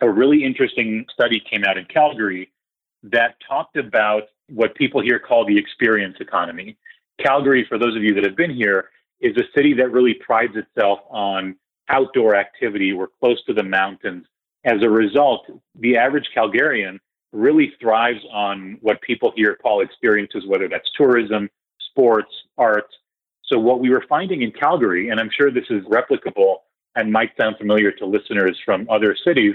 a 0.00 0.10
really 0.10 0.44
interesting 0.44 1.06
study 1.12 1.40
came 1.50 1.64
out 1.64 1.78
in 1.78 1.84
Calgary 1.86 2.52
that 3.04 3.36
talked 3.46 3.76
about 3.76 4.24
what 4.48 4.74
people 4.74 5.00
here 5.00 5.18
call 5.18 5.46
the 5.46 5.56
experience 5.56 6.16
economy. 6.20 6.76
Calgary, 7.24 7.64
for 7.68 7.78
those 7.78 7.96
of 7.96 8.02
you 8.02 8.14
that 8.14 8.24
have 8.24 8.36
been 8.36 8.54
here, 8.54 8.90
is 9.20 9.36
a 9.36 9.44
city 9.56 9.74
that 9.74 9.90
really 9.90 10.14
prides 10.14 10.56
itself 10.56 11.00
on 11.10 11.56
outdoor 11.88 12.36
activity. 12.36 12.92
We're 12.92 13.08
close 13.20 13.42
to 13.44 13.52
the 13.52 13.62
mountains. 13.62 14.26
As 14.64 14.82
a 14.82 14.88
result, 14.88 15.46
the 15.78 15.96
average 15.96 16.28
Calgarian 16.36 16.98
really 17.32 17.72
thrives 17.80 18.20
on 18.32 18.78
what 18.80 19.00
people 19.02 19.32
here 19.36 19.56
call 19.56 19.80
experiences, 19.80 20.44
whether 20.46 20.68
that's 20.68 20.90
tourism, 20.96 21.48
sports, 21.90 22.32
arts. 22.56 22.94
So, 23.44 23.58
what 23.58 23.80
we 23.80 23.90
were 23.90 24.04
finding 24.08 24.42
in 24.42 24.52
Calgary, 24.52 25.08
and 25.10 25.20
I'm 25.20 25.30
sure 25.30 25.50
this 25.50 25.70
is 25.70 25.84
replicable 25.84 26.56
and 26.96 27.12
might 27.12 27.30
sound 27.40 27.56
familiar 27.56 27.92
to 27.92 28.06
listeners 28.06 28.58
from 28.64 28.86
other 28.90 29.16
cities, 29.24 29.54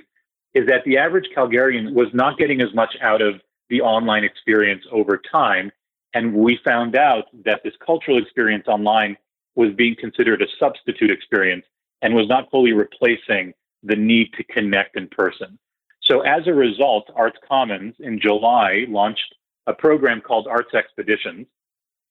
is 0.53 0.65
that 0.67 0.83
the 0.86 0.98
average 0.98 1.27
Calgarian 1.36 1.93
was 1.93 2.07
not 2.13 2.38
getting 2.38 2.62
as 2.62 2.74
much 2.74 2.95
out 3.01 3.22
of 3.22 3.41
the 3.69 3.81
online 3.81 4.24
experience 4.24 4.83
over 4.91 5.19
time. 5.31 5.72
And 6.13 6.33
we 6.33 6.60
found 6.63 6.95
out 6.95 7.25
that 7.43 7.62
this 7.63 7.74
cultural 7.83 8.22
experience 8.22 8.67
online 8.67 9.17
was 9.55 9.72
being 9.75 9.95
considered 10.00 10.41
a 10.41 10.48
substitute 10.60 11.12
experience 11.12 11.65
and 12.01 12.13
was 12.13 12.27
not 12.27 12.50
fully 12.51 12.74
replacing 12.74 13.53
the 13.84 13.96
need 13.96 14.34
to 14.34 14.44
connect 14.44 14.98
in 14.98 15.08
person. 15.08 15.60
So, 16.02 16.22
as 16.22 16.48
a 16.48 16.54
result, 16.54 17.10
Arts 17.16 17.38
Commons 17.48 17.96
in 18.00 18.20
July 18.20 18.86
launched 18.90 19.36
a 19.68 19.74
program 19.74 20.22
called 20.22 20.48
Arts 20.48 20.74
Expeditions, 20.74 21.48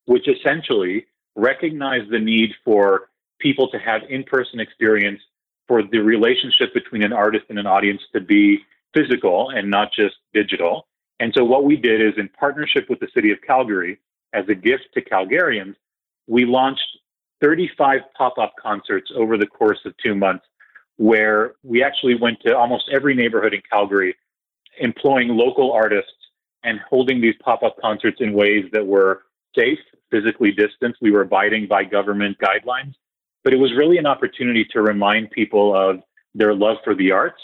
which 0.07 0.29
essentially 0.29 1.07
recognized 1.37 2.11
the 2.11 2.19
need 2.19 2.51
for 2.65 3.11
people 3.39 3.69
to 3.71 3.79
have 3.79 4.03
in 4.09 4.25
person 4.25 4.61
experience 4.61 5.21
for 5.69 5.83
the 5.83 5.99
relationship 5.99 6.73
between 6.75 7.03
an 7.03 7.13
artist 7.13 7.45
and 7.49 7.59
an 7.59 7.67
audience 7.67 8.01
to 8.13 8.21
be 8.21 8.59
physical 8.95 9.51
and 9.51 9.71
not 9.71 9.89
just 9.93 10.17
digital. 10.33 10.87
And 11.21 11.33
so, 11.37 11.45
what 11.45 11.65
we 11.65 11.77
did 11.77 12.01
is, 12.01 12.15
in 12.17 12.29
partnership 12.29 12.89
with 12.89 13.01
the 13.01 13.09
city 13.15 13.31
of 13.31 13.39
Calgary, 13.47 13.99
as 14.33 14.45
a 14.49 14.55
gift 14.55 14.89
to 14.95 15.03
Calgarians, 15.03 15.75
we 16.27 16.47
launched 16.47 16.99
35 17.43 18.01
pop 18.17 18.39
up 18.39 18.55
concerts 18.61 19.11
over 19.15 19.37
the 19.37 19.47
course 19.47 19.81
of 19.85 19.95
two 19.99 20.15
months, 20.15 20.47
where 21.03 21.55
we 21.65 21.83
actually 21.83 22.15
went 22.15 22.39
to 22.41 22.57
almost 22.57 22.85
every 22.93 23.13
neighborhood 23.13 23.53
in 23.53 23.61
Calgary, 23.69 24.15
employing 24.79 25.27
local 25.27 25.73
artists 25.73 26.13
and 26.63 26.79
holding 26.89 27.21
these 27.21 27.35
pop 27.43 27.65
up 27.65 27.75
concerts 27.81 28.19
in 28.21 28.33
ways 28.33 28.65
that 28.73 28.87
were 28.87 29.23
safe, 29.59 29.81
physically 30.13 30.53
distanced. 30.53 31.01
We 31.03 31.11
were 31.11 31.23
abiding 31.23 31.67
by 31.67 31.83
government 31.83 32.37
guidelines, 32.39 32.95
but 33.43 33.53
it 33.53 33.57
was 33.57 33.73
really 33.77 33.99
an 33.99 34.07
opportunity 34.07 34.65
to 34.71 34.81
remind 34.81 35.33
people 35.33 35.75
of 35.75 35.97
their 36.37 36.55
love 36.55 36.77
for 36.85 36.95
the 36.95 37.11
arts 37.11 37.43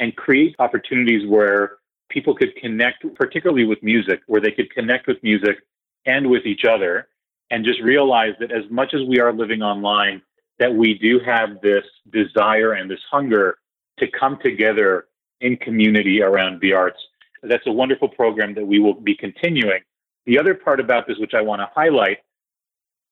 and 0.00 0.16
create 0.16 0.56
opportunities 0.58 1.28
where 1.28 1.76
people 2.10 2.34
could 2.34 2.56
connect, 2.56 3.04
particularly 3.14 3.66
with 3.66 3.80
music, 3.84 4.20
where 4.26 4.40
they 4.40 4.50
could 4.50 4.68
connect 4.74 5.06
with 5.06 5.22
music 5.22 5.58
and 6.06 6.28
with 6.28 6.44
each 6.44 6.64
other 6.64 7.06
and 7.52 7.64
just 7.64 7.80
realize 7.82 8.34
that 8.40 8.50
as 8.50 8.64
much 8.68 8.94
as 8.94 9.02
we 9.08 9.20
are 9.20 9.32
living 9.32 9.62
online, 9.62 10.22
that 10.58 10.74
we 10.74 10.94
do 10.94 11.20
have 11.24 11.60
this 11.62 11.84
desire 12.10 12.72
and 12.72 12.90
this 12.90 13.00
hunger 13.10 13.58
to 13.98 14.06
come 14.18 14.38
together 14.42 15.06
in 15.40 15.56
community 15.56 16.22
around 16.22 16.60
the 16.60 16.72
arts. 16.72 16.98
That's 17.42 17.66
a 17.66 17.72
wonderful 17.72 18.08
program 18.08 18.54
that 18.54 18.66
we 18.66 18.78
will 18.78 18.94
be 18.94 19.14
continuing. 19.14 19.80
The 20.24 20.38
other 20.38 20.54
part 20.54 20.80
about 20.80 21.06
this, 21.06 21.18
which 21.18 21.34
I 21.34 21.42
want 21.42 21.60
to 21.60 21.68
highlight, 21.74 22.18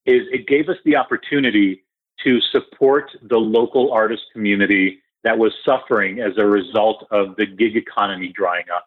is 0.06 0.22
it 0.32 0.46
gave 0.46 0.68
us 0.68 0.76
the 0.84 0.96
opportunity 0.96 1.84
to 2.24 2.40
support 2.40 3.10
the 3.22 3.36
local 3.36 3.92
artist 3.92 4.22
community 4.32 5.00
that 5.22 5.36
was 5.36 5.52
suffering 5.64 6.20
as 6.20 6.32
a 6.38 6.46
result 6.46 7.06
of 7.10 7.34
the 7.36 7.46
gig 7.46 7.76
economy 7.76 8.32
drying 8.34 8.66
up. 8.74 8.84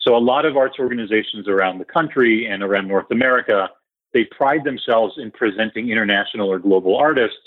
So, 0.00 0.16
a 0.16 0.18
lot 0.18 0.46
of 0.46 0.56
arts 0.56 0.76
organizations 0.78 1.48
around 1.48 1.78
the 1.78 1.84
country 1.84 2.46
and 2.46 2.62
around 2.62 2.88
North 2.88 3.10
America, 3.10 3.68
they 4.12 4.24
pride 4.24 4.64
themselves 4.64 5.14
in 5.16 5.30
presenting 5.30 5.90
international 5.90 6.50
or 6.50 6.58
global 6.58 6.96
artists. 6.96 7.38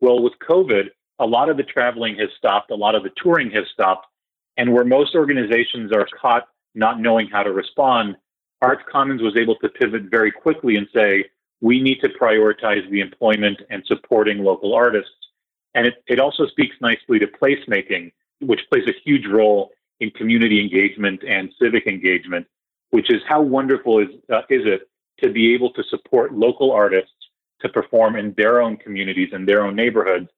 Well, 0.00 0.22
with 0.22 0.32
COVID, 0.48 0.88
a 1.18 1.26
lot 1.26 1.50
of 1.50 1.56
the 1.56 1.62
traveling 1.62 2.16
has 2.18 2.30
stopped, 2.36 2.70
a 2.70 2.74
lot 2.74 2.94
of 2.94 3.02
the 3.02 3.10
touring 3.22 3.50
has 3.50 3.64
stopped. 3.72 4.06
And 4.56 4.72
where 4.72 4.84
most 4.84 5.14
organizations 5.14 5.92
are 5.92 6.06
caught 6.20 6.48
not 6.74 7.00
knowing 7.00 7.28
how 7.28 7.42
to 7.42 7.52
respond, 7.52 8.16
Arts 8.62 8.82
Commons 8.90 9.22
was 9.22 9.36
able 9.36 9.56
to 9.56 9.68
pivot 9.68 10.04
very 10.10 10.30
quickly 10.30 10.76
and 10.76 10.86
say, 10.94 11.24
we 11.60 11.80
need 11.80 12.00
to 12.00 12.08
prioritize 12.08 12.88
the 12.90 13.00
employment 13.00 13.60
and 13.70 13.82
supporting 13.86 14.38
local 14.38 14.74
artists. 14.74 15.10
And 15.74 15.86
it, 15.86 16.02
it 16.06 16.18
also 16.18 16.46
speaks 16.46 16.76
nicely 16.80 17.18
to 17.18 17.26
placemaking, 17.26 18.12
which 18.40 18.60
plays 18.70 18.88
a 18.88 18.94
huge 19.04 19.26
role 19.26 19.70
in 20.00 20.10
community 20.10 20.60
engagement 20.60 21.22
and 21.26 21.52
civic 21.60 21.86
engagement, 21.86 22.46
which 22.90 23.10
is 23.10 23.20
how 23.28 23.42
wonderful 23.42 23.98
is, 23.98 24.08
uh, 24.32 24.40
is 24.48 24.62
it 24.64 24.88
to 25.22 25.30
be 25.30 25.54
able 25.54 25.70
to 25.74 25.82
support 25.84 26.32
local 26.32 26.72
artists 26.72 27.12
to 27.62 27.68
perform 27.68 28.16
in 28.16 28.34
their 28.36 28.60
own 28.60 28.76
communities 28.76 29.30
and 29.32 29.48
their 29.48 29.64
own 29.64 29.76
neighborhoods 29.76 30.28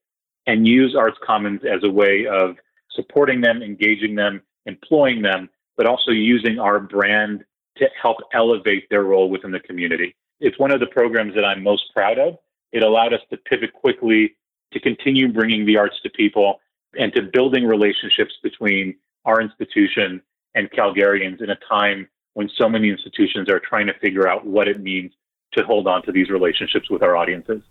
and 0.47 0.67
use 0.67 0.97
Arts 0.99 1.19
Commons 1.25 1.61
as 1.65 1.85
a 1.85 1.91
way 1.91 2.27
of 2.27 2.57
supporting 2.91 3.41
them, 3.41 3.63
engaging 3.63 4.15
them, 4.15 4.43
employing 4.67 5.23
them, 5.23 5.49
but 5.77 5.87
also 5.87 6.11
using 6.11 6.59
our 6.59 6.81
brand 6.81 7.45
to 7.79 7.89
help 8.01 8.19
elevate 8.33 8.89
their 8.91 9.03
role 9.03 9.31
within 9.31 9.51
the 9.51 9.61
community. 9.61 10.15
It's 10.41 10.59
one 10.59 10.73
of 10.73 10.81
the 10.81 10.87
programs 10.87 11.35
that 11.35 11.45
I'm 11.45 11.63
most 11.63 11.85
proud 11.95 12.19
of. 12.19 12.37
It 12.73 12.83
allowed 12.83 13.15
us 13.15 13.21
to 13.31 13.37
pivot 13.37 13.73
quickly, 13.73 14.37
to 14.73 14.81
continue 14.81 15.33
bringing 15.33 15.65
the 15.65 15.77
arts 15.77 15.97
to 16.03 16.11
people, 16.11 16.61
and 16.99 17.13
to 17.15 17.23
building 17.23 17.67
relationships 17.67 18.35
between 18.43 18.97
our 19.25 19.41
institution 19.41 20.21
and 20.55 20.71
Calgarians 20.71 21.43
in 21.43 21.51
a 21.51 21.59
time 21.69 22.09
when 22.35 22.51
so 22.57 22.69
many 22.69 22.91
institutions 22.91 23.49
are 23.49 23.61
trying 23.61 23.87
to 23.87 23.95
figure 24.01 24.29
out 24.29 24.47
what 24.47 24.69
it 24.69 24.81
means 24.81 25.13
to 25.53 25.65
hold 25.65 25.87
on 25.87 26.03
to 26.05 26.13
these 26.13 26.31
relationships 26.31 26.91
with 26.91 27.03
our 27.03 27.17
audiences. 27.17 27.63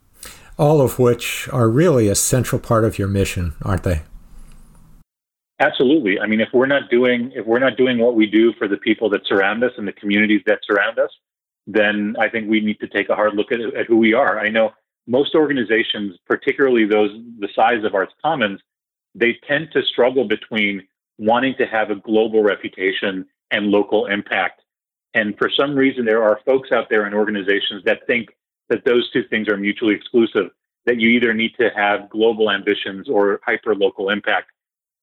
All 0.57 0.81
of 0.81 0.99
which 0.99 1.49
are 1.49 1.69
really 1.69 2.07
a 2.07 2.15
central 2.15 2.59
part 2.59 2.83
of 2.83 2.99
your 2.99 3.07
mission, 3.07 3.53
aren't 3.63 3.83
they? 3.83 4.01
Absolutely. 5.59 6.19
I 6.19 6.25
mean, 6.25 6.41
if 6.41 6.49
we're 6.53 6.65
not 6.65 6.89
doing 6.89 7.31
if 7.35 7.45
we're 7.45 7.59
not 7.59 7.77
doing 7.77 7.99
what 7.99 8.15
we 8.15 8.25
do 8.25 8.51
for 8.53 8.67
the 8.67 8.77
people 8.77 9.09
that 9.11 9.21
surround 9.27 9.63
us 9.63 9.71
and 9.77 9.87
the 9.87 9.93
communities 9.93 10.41
that 10.47 10.59
surround 10.65 10.97
us, 10.97 11.11
then 11.67 12.15
I 12.19 12.29
think 12.29 12.49
we 12.49 12.61
need 12.61 12.79
to 12.79 12.87
take 12.87 13.09
a 13.09 13.15
hard 13.15 13.35
look 13.35 13.51
at, 13.51 13.59
at 13.59 13.85
who 13.85 13.97
we 13.97 14.13
are. 14.13 14.39
I 14.39 14.49
know 14.49 14.71
most 15.07 15.35
organizations, 15.35 16.17
particularly 16.25 16.85
those 16.85 17.11
the 17.39 17.49
size 17.55 17.83
of 17.83 17.93
Arts 17.93 18.13
Commons, 18.23 18.59
they 19.13 19.37
tend 19.47 19.69
to 19.73 19.83
struggle 19.83 20.27
between 20.27 20.87
wanting 21.17 21.53
to 21.59 21.65
have 21.67 21.91
a 21.91 21.95
global 21.95 22.41
reputation 22.41 23.25
and 23.51 23.67
local 23.67 24.07
impact. 24.07 24.60
And 25.13 25.37
for 25.37 25.49
some 25.49 25.75
reason, 25.75 26.05
there 26.05 26.23
are 26.23 26.39
folks 26.45 26.71
out 26.71 26.87
there 26.89 27.05
in 27.05 27.13
organizations 27.13 27.83
that 27.85 28.07
think 28.07 28.29
that 28.69 28.85
those 28.85 29.09
two 29.11 29.23
things 29.29 29.47
are 29.49 29.57
mutually 29.57 29.93
exclusive, 29.93 30.51
that 30.85 30.99
you 30.99 31.09
either 31.09 31.33
need 31.33 31.51
to 31.59 31.69
have 31.75 32.09
global 32.09 32.49
ambitions 32.49 33.09
or 33.09 33.41
hyper 33.45 33.75
local 33.75 34.09
impact. 34.09 34.51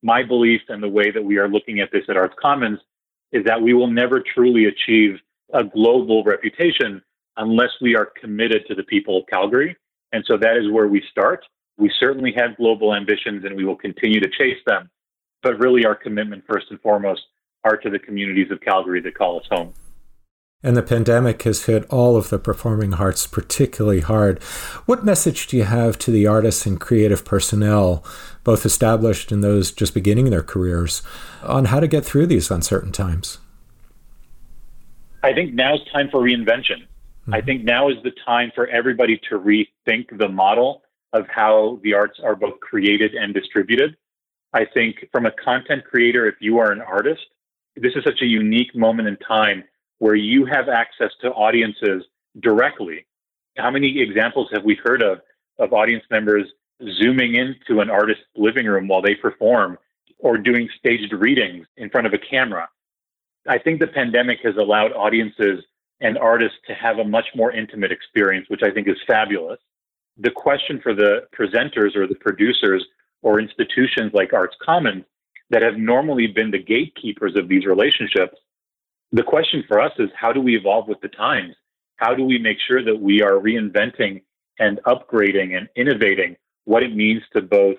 My 0.03 0.23
belief 0.23 0.62
and 0.69 0.83
the 0.83 0.88
way 0.88 1.11
that 1.11 1.23
we 1.23 1.38
are 1.38 1.49
looking 1.49 1.81
at 1.81 1.91
this 1.93 2.05
at 2.09 2.17
Arts 2.17 2.35
Commons 2.41 2.79
is 3.33 3.45
that 3.45 3.61
we 3.61 3.75
will 3.75 3.91
never 3.91 4.23
truly 4.35 4.67
achieve 4.67 5.19
a 5.53 5.65
global 5.65 6.25
reputation 6.25 7.03
unless 7.37 7.71
we 7.81 7.95
are 7.95 8.07
committed 8.21 8.67
to 8.67 8.75
the 8.75 8.83
people 8.85 9.19
of 9.19 9.27
Calgary. 9.27 9.77
And 10.12 10.25
so 10.27 10.38
that 10.38 10.57
is 10.57 10.71
where 10.71 10.88
we 10.88 11.03
start. 11.11 11.45
We 11.77 11.93
certainly 12.00 12.33
have 12.37 12.57
global 12.57 12.95
ambitions 12.95 13.45
and 13.45 13.55
we 13.55 13.65
will 13.65 13.77
continue 13.77 14.21
to 14.21 14.29
chase 14.31 14.59
them. 14.67 14.91
But 15.43 15.59
really, 15.61 15.85
our 15.85 15.95
commitment, 15.95 16.45
first 16.49 16.67
and 16.71 16.81
foremost, 16.81 17.23
are 17.65 17.77
to 17.77 17.91
the 17.91 17.99
communities 17.99 18.50
of 18.50 18.61
Calgary 18.61 19.00
that 19.03 19.17
call 19.17 19.38
us 19.38 19.47
home. 19.50 19.73
And 20.61 20.77
the 20.77 20.83
pandemic 20.83 21.45
has 21.45 21.67
hit 21.67 21.85
all 21.88 22.17
of 22.17 22.31
the 22.31 22.38
performing 22.38 22.95
arts 22.95 23.29
particularly 23.29 24.00
hard. 24.00 24.43
What 24.87 25.05
message 25.05 25.47
do 25.47 25.57
you 25.57 25.62
have 25.62 25.97
to 25.99 26.11
the 26.11 26.27
artists 26.27 26.67
and 26.67 26.81
creative 26.81 27.25
personnel, 27.25 28.05
both 28.43 28.67
established 28.67 29.31
and 29.31 29.45
those 29.45 29.71
just 29.71 29.95
beginning 29.95 30.31
their 30.31 30.43
careers, 30.43 31.03
on 31.45 31.67
how 31.67 31.79
to 31.79 31.87
get 31.87 32.05
through 32.05 32.27
these 32.27 32.50
uncertain 32.50 32.91
times? 32.91 33.38
I 35.23 35.33
think 35.33 35.55
now 35.55 35.75
is 35.75 35.81
time 35.93 36.09
for 36.11 36.21
reinvention. 36.21 36.83
Mm-hmm. 36.83 37.35
I 37.35 37.41
think 37.41 37.62
now 37.62 37.88
is 37.88 37.97
the 38.03 38.12
time 38.27 38.50
for 38.53 38.67
everybody 38.67 39.21
to 39.31 39.38
rethink 39.38 40.19
the 40.19 40.29
model 40.29 40.83
of 41.12 41.27
how 41.29 41.79
the 41.85 41.95
arts 41.95 42.19
are 42.21 42.35
both 42.35 42.59
created 42.59 43.15
and 43.15 43.33
distributed. 43.33 43.97
I 44.53 44.65
think 44.65 45.09
from 45.12 45.27
a 45.27 45.31
content 45.31 45.85
creator, 45.85 46.27
if 46.27 46.35
you 46.41 46.59
are 46.59 46.73
an 46.73 46.81
artist, 46.81 47.23
this 47.77 47.93
is 47.95 48.03
such 48.03 48.23
a 48.23 48.27
unique 48.27 48.75
moment 48.75 49.07
in 49.07 49.17
time 49.19 49.62
where 49.99 50.14
you 50.14 50.45
have 50.47 50.69
access 50.69 51.11
to 51.21 51.28
audiences 51.31 52.05
directly. 52.40 53.07
How 53.57 53.71
many 53.71 54.00
examples 54.00 54.49
have 54.52 54.64
we 54.64 54.78
heard 54.83 55.02
of 55.02 55.21
of 55.59 55.73
audience 55.73 56.05
members 56.11 56.47
zooming 57.00 57.35
into 57.35 57.81
an 57.81 57.90
artist's 57.90 58.23
living 58.37 58.67
room 58.67 58.87
while 58.87 59.02
they 59.02 59.14
perform 59.17 59.76
or 60.19 60.38
doing 60.38 60.69
staged 60.78 61.12
readings 61.12 61.67
in 61.76 61.90
front 61.90 62.07
of 62.07 62.12
a 62.12 62.19
camera? 62.19 62.69
I 63.49 63.59
think 63.59 63.81
the 63.81 63.87
pandemic 63.87 64.38
has 64.45 64.57
allowed 64.57 64.93
audiences 64.93 65.64
and 66.00 66.17
artists 66.19 66.59
to 66.69 66.75
have 66.75 66.99
a 66.99 67.05
much 67.05 67.26
more 67.35 67.50
intimate 67.50 67.90
experience, 67.90 68.47
which 68.49 68.62
I 68.62 68.71
think 68.71 68.87
is 68.88 68.97
fabulous. 69.07 69.59
The 70.19 70.31
question 70.31 70.81
for 70.81 70.95
the 70.95 71.26
presenters 71.37 71.97
or 71.97 72.07
the 72.07 72.14
producers 72.14 72.85
or 73.23 73.40
institutions 73.40 74.12
like 74.14 74.33
Arts 74.33 74.57
Commons 74.64 75.05
that 75.50 75.62
have 75.62 75.76
normally 75.76 76.26
been 76.26 76.50
the 76.50 76.62
gatekeepers 76.62 77.35
of 77.37 77.49
these 77.49 77.67
relationships, 77.67 78.37
the 79.12 79.23
question 79.23 79.65
for 79.67 79.81
us 79.81 79.93
is 79.99 80.11
how 80.15 80.33
do 80.33 80.41
we 80.41 80.57
evolve 80.57 80.88
with 80.88 81.00
the 81.00 81.09
times? 81.09 81.55
How 81.97 82.15
do 82.15 82.25
we 82.25 82.38
make 82.38 82.59
sure 82.67 82.85
that 82.85 83.00
we 83.00 83.23
are 83.23 83.33
reinventing 83.33 84.23
and 84.59 84.81
upgrading 84.87 85.57
and 85.57 85.69
innovating 85.77 86.37
what 86.65 86.83
it 86.83 86.95
means 86.95 87.23
to 87.33 87.41
both 87.41 87.77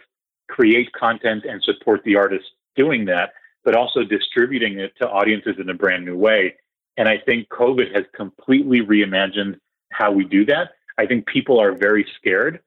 create 0.50 0.92
content 0.94 1.46
and 1.46 1.62
support 1.64 2.02
the 2.04 2.16
artists 2.16 2.50
doing 2.76 3.06
that, 3.06 3.34
but 3.64 3.76
also 3.76 4.04
distributing 4.04 4.80
it 4.80 4.94
to 5.00 5.08
audiences 5.08 5.56
in 5.60 5.70
a 5.70 5.74
brand 5.74 6.04
new 6.04 6.18
way. 6.18 6.56
And 6.98 7.08
I 7.08 7.18
think 7.18 7.48
COVID 7.50 7.94
has 7.94 8.06
completely 8.16 8.82
reimagined 8.82 9.60
how 9.92 10.12
we 10.12 10.26
do 10.26 10.46
that. 10.46 10.72
I 10.98 11.06
think 11.06 11.28
people 11.28 11.60
are 11.60 11.74
very 11.74 12.06
scared. 12.18 12.62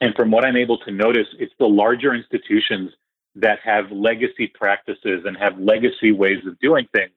And 0.00 0.14
from 0.14 0.30
what 0.30 0.44
I'm 0.44 0.56
able 0.56 0.78
to 0.78 0.90
notice, 0.90 1.28
it's 1.38 1.54
the 1.58 1.66
larger 1.66 2.14
institutions 2.14 2.90
that 3.34 3.58
have 3.62 3.92
legacy 3.92 4.46
practices 4.54 5.24
and 5.24 5.36
have 5.36 5.58
legacy 5.58 6.12
ways 6.12 6.38
of 6.46 6.58
doing 6.58 6.88
things 6.94 7.12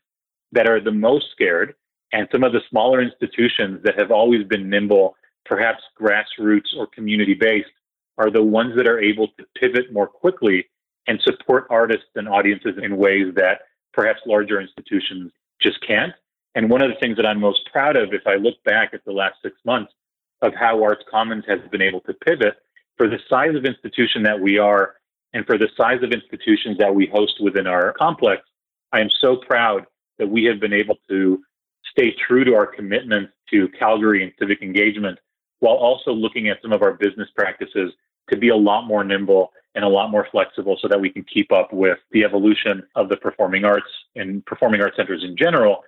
that 0.51 0.68
are 0.68 0.82
the 0.82 0.91
most 0.91 1.27
scared. 1.32 1.75
And 2.12 2.27
some 2.32 2.44
of 2.44 2.53
the 2.53 2.62
smaller 2.70 3.01
institutions 3.01 3.82
that 3.84 4.00
have 4.00 4.12
always 4.12 4.46
been 4.48 4.70
nimble, 4.70 5.15
perhaps 5.46 5.84
grassroots 6.00 6.75
or 6.77 6.88
community 6.88 7.34
based, 7.34 7.70
are 8.18 8.32
the 8.32 8.44
ones 8.44 8.75
that 8.75 8.88
are 8.88 9.00
able 9.00 9.27
to 9.27 9.46
pivot 9.56 9.94
more 9.94 10.08
quickly 10.08 10.65
and 11.08 11.22
support 11.22 11.68
artists 11.70 12.10
and 12.15 12.27
audiences 12.27 12.75
in 12.82 12.98
ways 12.98 13.34
that 13.36 13.62
perhaps 13.94 14.20
larger 14.25 14.60
institutions 14.60 15.32
just 15.62 15.79
can't. 15.86 16.13
And 16.56 16.70
one 16.70 16.82
of 16.82 16.89
the 16.89 17.00
things 17.00 17.15
that 17.18 17.25
I'm 17.25 17.39
most 17.39 17.70
proud 17.72 17.96
of, 17.96 18.13
if 18.13 18.25
I 18.25 18.36
look 18.36 18.62
back 18.63 18.94
at 18.94 19.06
the 19.06 19.12
last 19.12 19.36
six 19.41 19.56
months, 19.65 19.94
of 20.41 20.53
how 20.56 20.82
Arts 20.84 21.03
Commons 21.10 21.44
has 21.48 21.60
been 21.72 21.82
able 21.82 22.01
to 22.01 22.13
pivot 22.13 22.56
for 22.98 23.08
the 23.08 23.20
size 23.29 23.56
of 23.56 23.65
institution 23.65 24.24
that 24.24 24.39
we 24.39 24.58
are 24.58 24.96
and 25.34 25.46
for 25.46 25.58
the 25.58 25.70
size 25.77 26.01
of 26.01 26.12
institutions 26.12 26.77
that 26.77 26.94
we 26.94 27.08
host 27.08 27.36
within 27.41 27.68
our 27.68 27.94
complex, 27.94 28.44
I 28.91 29.01
am 29.01 29.10
so 29.22 29.36
proud 29.36 29.86
that 30.20 30.28
we 30.28 30.44
have 30.44 30.60
been 30.60 30.74
able 30.74 30.98
to 31.10 31.42
stay 31.90 32.14
true 32.28 32.44
to 32.44 32.54
our 32.54 32.68
commitment 32.68 33.30
to 33.50 33.68
Calgary 33.80 34.24
and 34.24 34.32
civic 34.38 34.62
engagement 34.62 35.18
while 35.60 35.76
also 35.76 36.12
looking 36.12 36.48
at 36.50 36.62
some 36.62 36.72
of 36.72 36.82
our 36.82 36.94
business 36.94 37.28
practices 37.36 37.92
to 38.30 38.38
be 38.38 38.50
a 38.50 38.56
lot 38.56 38.86
more 38.86 39.04
nimble 39.04 39.52
and 39.76 39.84
a 39.84 39.88
lot 39.88 40.10
more 40.10 40.28
flexible 40.32 40.78
so 40.82 40.88
that 40.88 41.00
we 41.00 41.10
can 41.10 41.24
keep 41.24 41.52
up 41.52 41.74
with 41.74 41.98
the 42.12 42.24
evolution 42.24 42.84
of 42.96 43.10
the 43.10 43.18
performing 43.18 43.66
arts 43.66 43.90
and 44.16 44.46
performing 44.46 44.82
arts 44.82 44.98
centers 44.98 45.24
in 45.24 45.36
general 45.36 45.84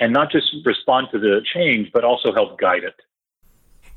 and 0.00 0.12
not 0.12 0.30
just 0.30 0.46
respond 0.64 1.08
to 1.12 1.18
the 1.18 1.40
change, 1.54 1.90
but 1.92 2.04
also 2.04 2.32
help 2.32 2.58
guide 2.58 2.84
it. 2.84 2.94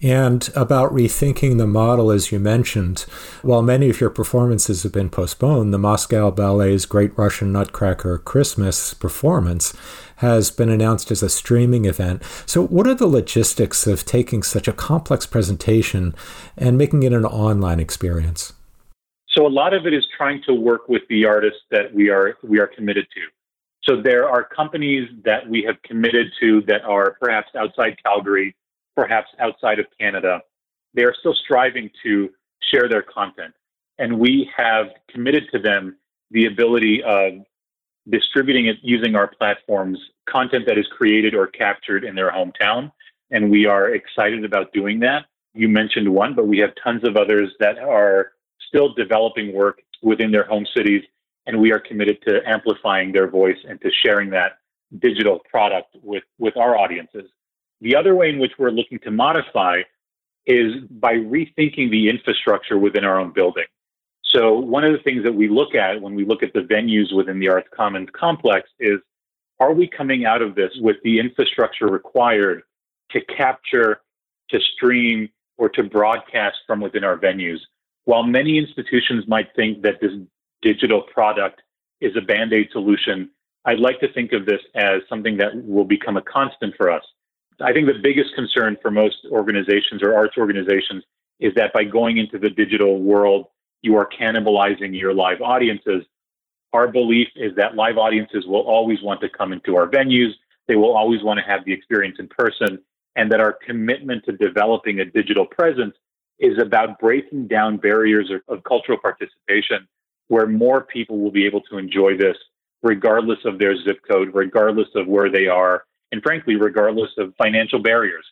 And 0.01 0.47
about 0.55 0.93
rethinking 0.93 1.57
the 1.57 1.65
model, 1.65 2.11
as 2.11 2.31
you 2.31 2.37
mentioned, 2.37 2.99
while 3.41 3.63
many 3.63 3.89
of 3.89 3.99
your 3.99 4.11
performances 4.11 4.83
have 4.83 4.91
been 4.91 5.09
postponed, 5.09 5.73
the 5.73 5.79
Moscow 5.79 6.29
Ballet's 6.29 6.85
Great 6.85 7.17
Russian 7.17 7.51
Nutcracker 7.51 8.19
Christmas 8.19 8.93
performance 8.93 9.75
has 10.17 10.51
been 10.51 10.69
announced 10.69 11.09
as 11.09 11.23
a 11.23 11.29
streaming 11.29 11.85
event. 11.85 12.21
So, 12.45 12.67
what 12.67 12.85
are 12.85 12.93
the 12.93 13.07
logistics 13.07 13.87
of 13.87 14.05
taking 14.05 14.43
such 14.43 14.67
a 14.67 14.73
complex 14.73 15.25
presentation 15.25 16.13
and 16.55 16.77
making 16.77 17.01
it 17.01 17.13
an 17.13 17.25
online 17.25 17.79
experience? 17.79 18.53
So, 19.29 19.47
a 19.47 19.49
lot 19.49 19.73
of 19.73 19.87
it 19.87 19.95
is 19.95 20.05
trying 20.15 20.43
to 20.43 20.53
work 20.53 20.87
with 20.87 21.01
the 21.09 21.25
artists 21.25 21.61
that 21.71 21.91
we 21.91 22.09
are 22.09 22.37
we 22.43 22.59
are 22.59 22.67
committed 22.67 23.07
to. 23.15 23.21
So, 23.81 23.99
there 23.99 24.29
are 24.29 24.43
companies 24.43 25.09
that 25.25 25.49
we 25.49 25.63
have 25.63 25.81
committed 25.81 26.27
to 26.39 26.61
that 26.67 26.83
are 26.83 27.17
perhaps 27.19 27.49
outside 27.55 27.97
Calgary 28.03 28.55
perhaps 28.97 29.29
outside 29.39 29.79
of 29.79 29.85
Canada, 29.99 30.41
they 30.95 31.03
are 31.03 31.13
still 31.19 31.35
striving 31.45 31.89
to 32.03 32.29
share 32.71 32.89
their 32.89 33.03
content. 33.03 33.53
And 33.99 34.19
we 34.19 34.49
have 34.57 34.87
committed 35.09 35.43
to 35.53 35.59
them 35.59 35.95
the 36.31 36.47
ability 36.47 37.03
of 37.03 37.33
distributing 38.09 38.65
it 38.65 38.77
using 38.81 39.15
our 39.15 39.27
platforms, 39.27 39.99
content 40.27 40.65
that 40.65 40.77
is 40.77 40.87
created 40.97 41.35
or 41.35 41.45
captured 41.47 42.03
in 42.03 42.15
their 42.15 42.31
hometown. 42.31 42.91
And 43.29 43.51
we 43.51 43.65
are 43.67 43.93
excited 43.93 44.43
about 44.43 44.73
doing 44.73 44.99
that. 45.01 45.25
You 45.53 45.69
mentioned 45.69 46.09
one, 46.11 46.33
but 46.33 46.47
we 46.47 46.57
have 46.59 46.71
tons 46.83 47.07
of 47.07 47.17
others 47.17 47.53
that 47.59 47.77
are 47.77 48.33
still 48.67 48.93
developing 48.93 49.53
work 49.53 49.81
within 50.01 50.31
their 50.31 50.45
home 50.45 50.65
cities. 50.75 51.03
And 51.45 51.61
we 51.61 51.71
are 51.71 51.79
committed 51.79 52.17
to 52.27 52.41
amplifying 52.47 53.11
their 53.11 53.29
voice 53.29 53.57
and 53.69 53.79
to 53.81 53.89
sharing 54.03 54.29
that 54.31 54.53
digital 54.99 55.39
product 55.49 55.95
with, 56.01 56.23
with 56.39 56.57
our 56.57 56.77
audiences. 56.77 57.29
The 57.81 57.96
other 57.96 58.15
way 58.15 58.29
in 58.29 58.39
which 58.39 58.53
we're 58.57 58.72
looking 58.72 59.00
to 59.00 59.12
modify 59.12 59.81
is 60.46 60.75
by 60.89 61.13
rethinking 61.13 61.91
the 61.91 62.10
infrastructure 62.10 62.78
within 62.78 63.04
our 63.06 63.19
own 63.19 63.32
building. 63.34 63.65
So, 64.23 64.58
one 64.58 64.84
of 64.84 64.91
the 64.93 64.99
things 64.99 65.23
that 65.23 65.34
we 65.34 65.47
look 65.47 65.75
at 65.75 66.01
when 66.01 66.15
we 66.15 66.25
look 66.25 66.43
at 66.43 66.54
the 66.54 66.62
venues 66.62 67.15
within 67.15 67.39
the 67.39 67.49
Arts 67.49 67.69
Commons 67.75 68.10
complex 68.13 68.69
is 68.80 68.99
are 69.60 69.73
we 69.73 69.88
coming 69.88 70.25
out 70.25 70.41
of 70.41 70.56
this 70.56 70.71
with 70.80 70.97
the 71.04 71.19
infrastructure 71.19 71.88
required 71.88 72.63
to 73.12 73.21
capture, 73.21 74.01
to 74.49 74.60
stream, 74.75 75.30
or 75.58 75.69
to 75.69 75.84
broadcast 75.84 76.58
from 76.67 76.82
within 76.82 77.04
our 77.04 77.17
venues? 77.17 77.60
While 78.06 78.23
many 78.23 78.58
institutions 78.58 79.28
might 79.28 79.47
think 79.56 79.82
that 79.82 79.99
this 80.01 80.12
digital 80.62 81.01
product 81.01 81.62
is 82.01 82.15
a 82.15 82.21
band 82.21 82.54
aid 82.54 82.69
solution, 82.71 83.30
I'd 83.65 83.80
like 83.80 83.99
to 84.01 84.12
think 84.13 84.34
of 84.34 84.45
this 84.45 84.62
as 84.75 85.01
something 85.10 85.38
that 85.38 85.51
will 85.65 85.86
become 85.86 86.17
a 86.17 86.21
constant 86.21 86.75
for 86.78 86.91
us. 86.91 87.04
I 87.62 87.74
think 87.74 87.88
the 87.88 88.00
biggest 88.02 88.36
concern 88.36 88.78
for 88.82 88.91
most 88.91 89.17
organizations 89.32 90.04
or 90.04 90.13
arts 90.13 90.38
organizations 90.38 91.04
is 91.39 91.54
that 91.56 91.74
by 91.74 91.84
going 91.84 92.17
into 92.17 92.38
the 92.38 92.50
digital 92.50 93.02
world, 93.02 93.48
you 93.82 93.96
are 93.96 94.08
cannibalizing 94.08 95.00
your 95.00 95.13
live 95.13 95.41
audiences. 95.41 96.04
Our 96.74 96.88
belief 96.88 97.28
is 97.36 97.56
that 97.56 97.76
live 97.76 97.98
audiences 97.98 98.46
will 98.46 98.62
always 98.62 99.02
want 99.02 99.22
to 99.22 99.30
come 99.30 99.54
into 99.54 99.76
our 99.76 99.88
venues. 99.88 100.32
They 100.67 100.76
will 100.76 100.96
always 100.96 101.24
want 101.24 101.39
to 101.39 101.46
have 101.46 101.65
the 101.65 101.74
experience 101.74 102.17
in 102.20 102.28
person, 102.28 102.80
and 103.15 103.32
that 103.32 103.39
our 103.39 103.54
commitment 103.54 104.26
to 104.26 104.34
developing 104.34 105.00
a 105.00 105.06
digital 105.06 105.46
presence 105.46 105.96
is 106.39 106.60
about 106.60 107.00
breaking 107.00 107.48
down 107.48 107.78
barriers 107.78 108.30
of, 108.30 108.41
of 108.48 108.63
cultural 108.63 108.98
participation 109.00 109.88
where 110.28 110.46
more 110.46 110.82
people 110.82 111.20
will 111.20 111.32
be 111.32 111.46
able 111.46 111.62
to 111.62 111.78
enjoy 111.78 112.17
this 112.17 112.38
regardless 112.84 113.39
of 113.46 113.58
their 113.58 113.76
zip 113.84 114.00
code, 114.10 114.30
regardless 114.34 114.89
of 114.96 115.08
where 115.08 115.32
they 115.32 115.48
are, 115.48 115.84
and 116.12 116.22
frankly, 116.24 116.56
regardless 116.56 117.12
of 117.17 117.34
financial 117.41 117.80
barriers. 117.80 118.26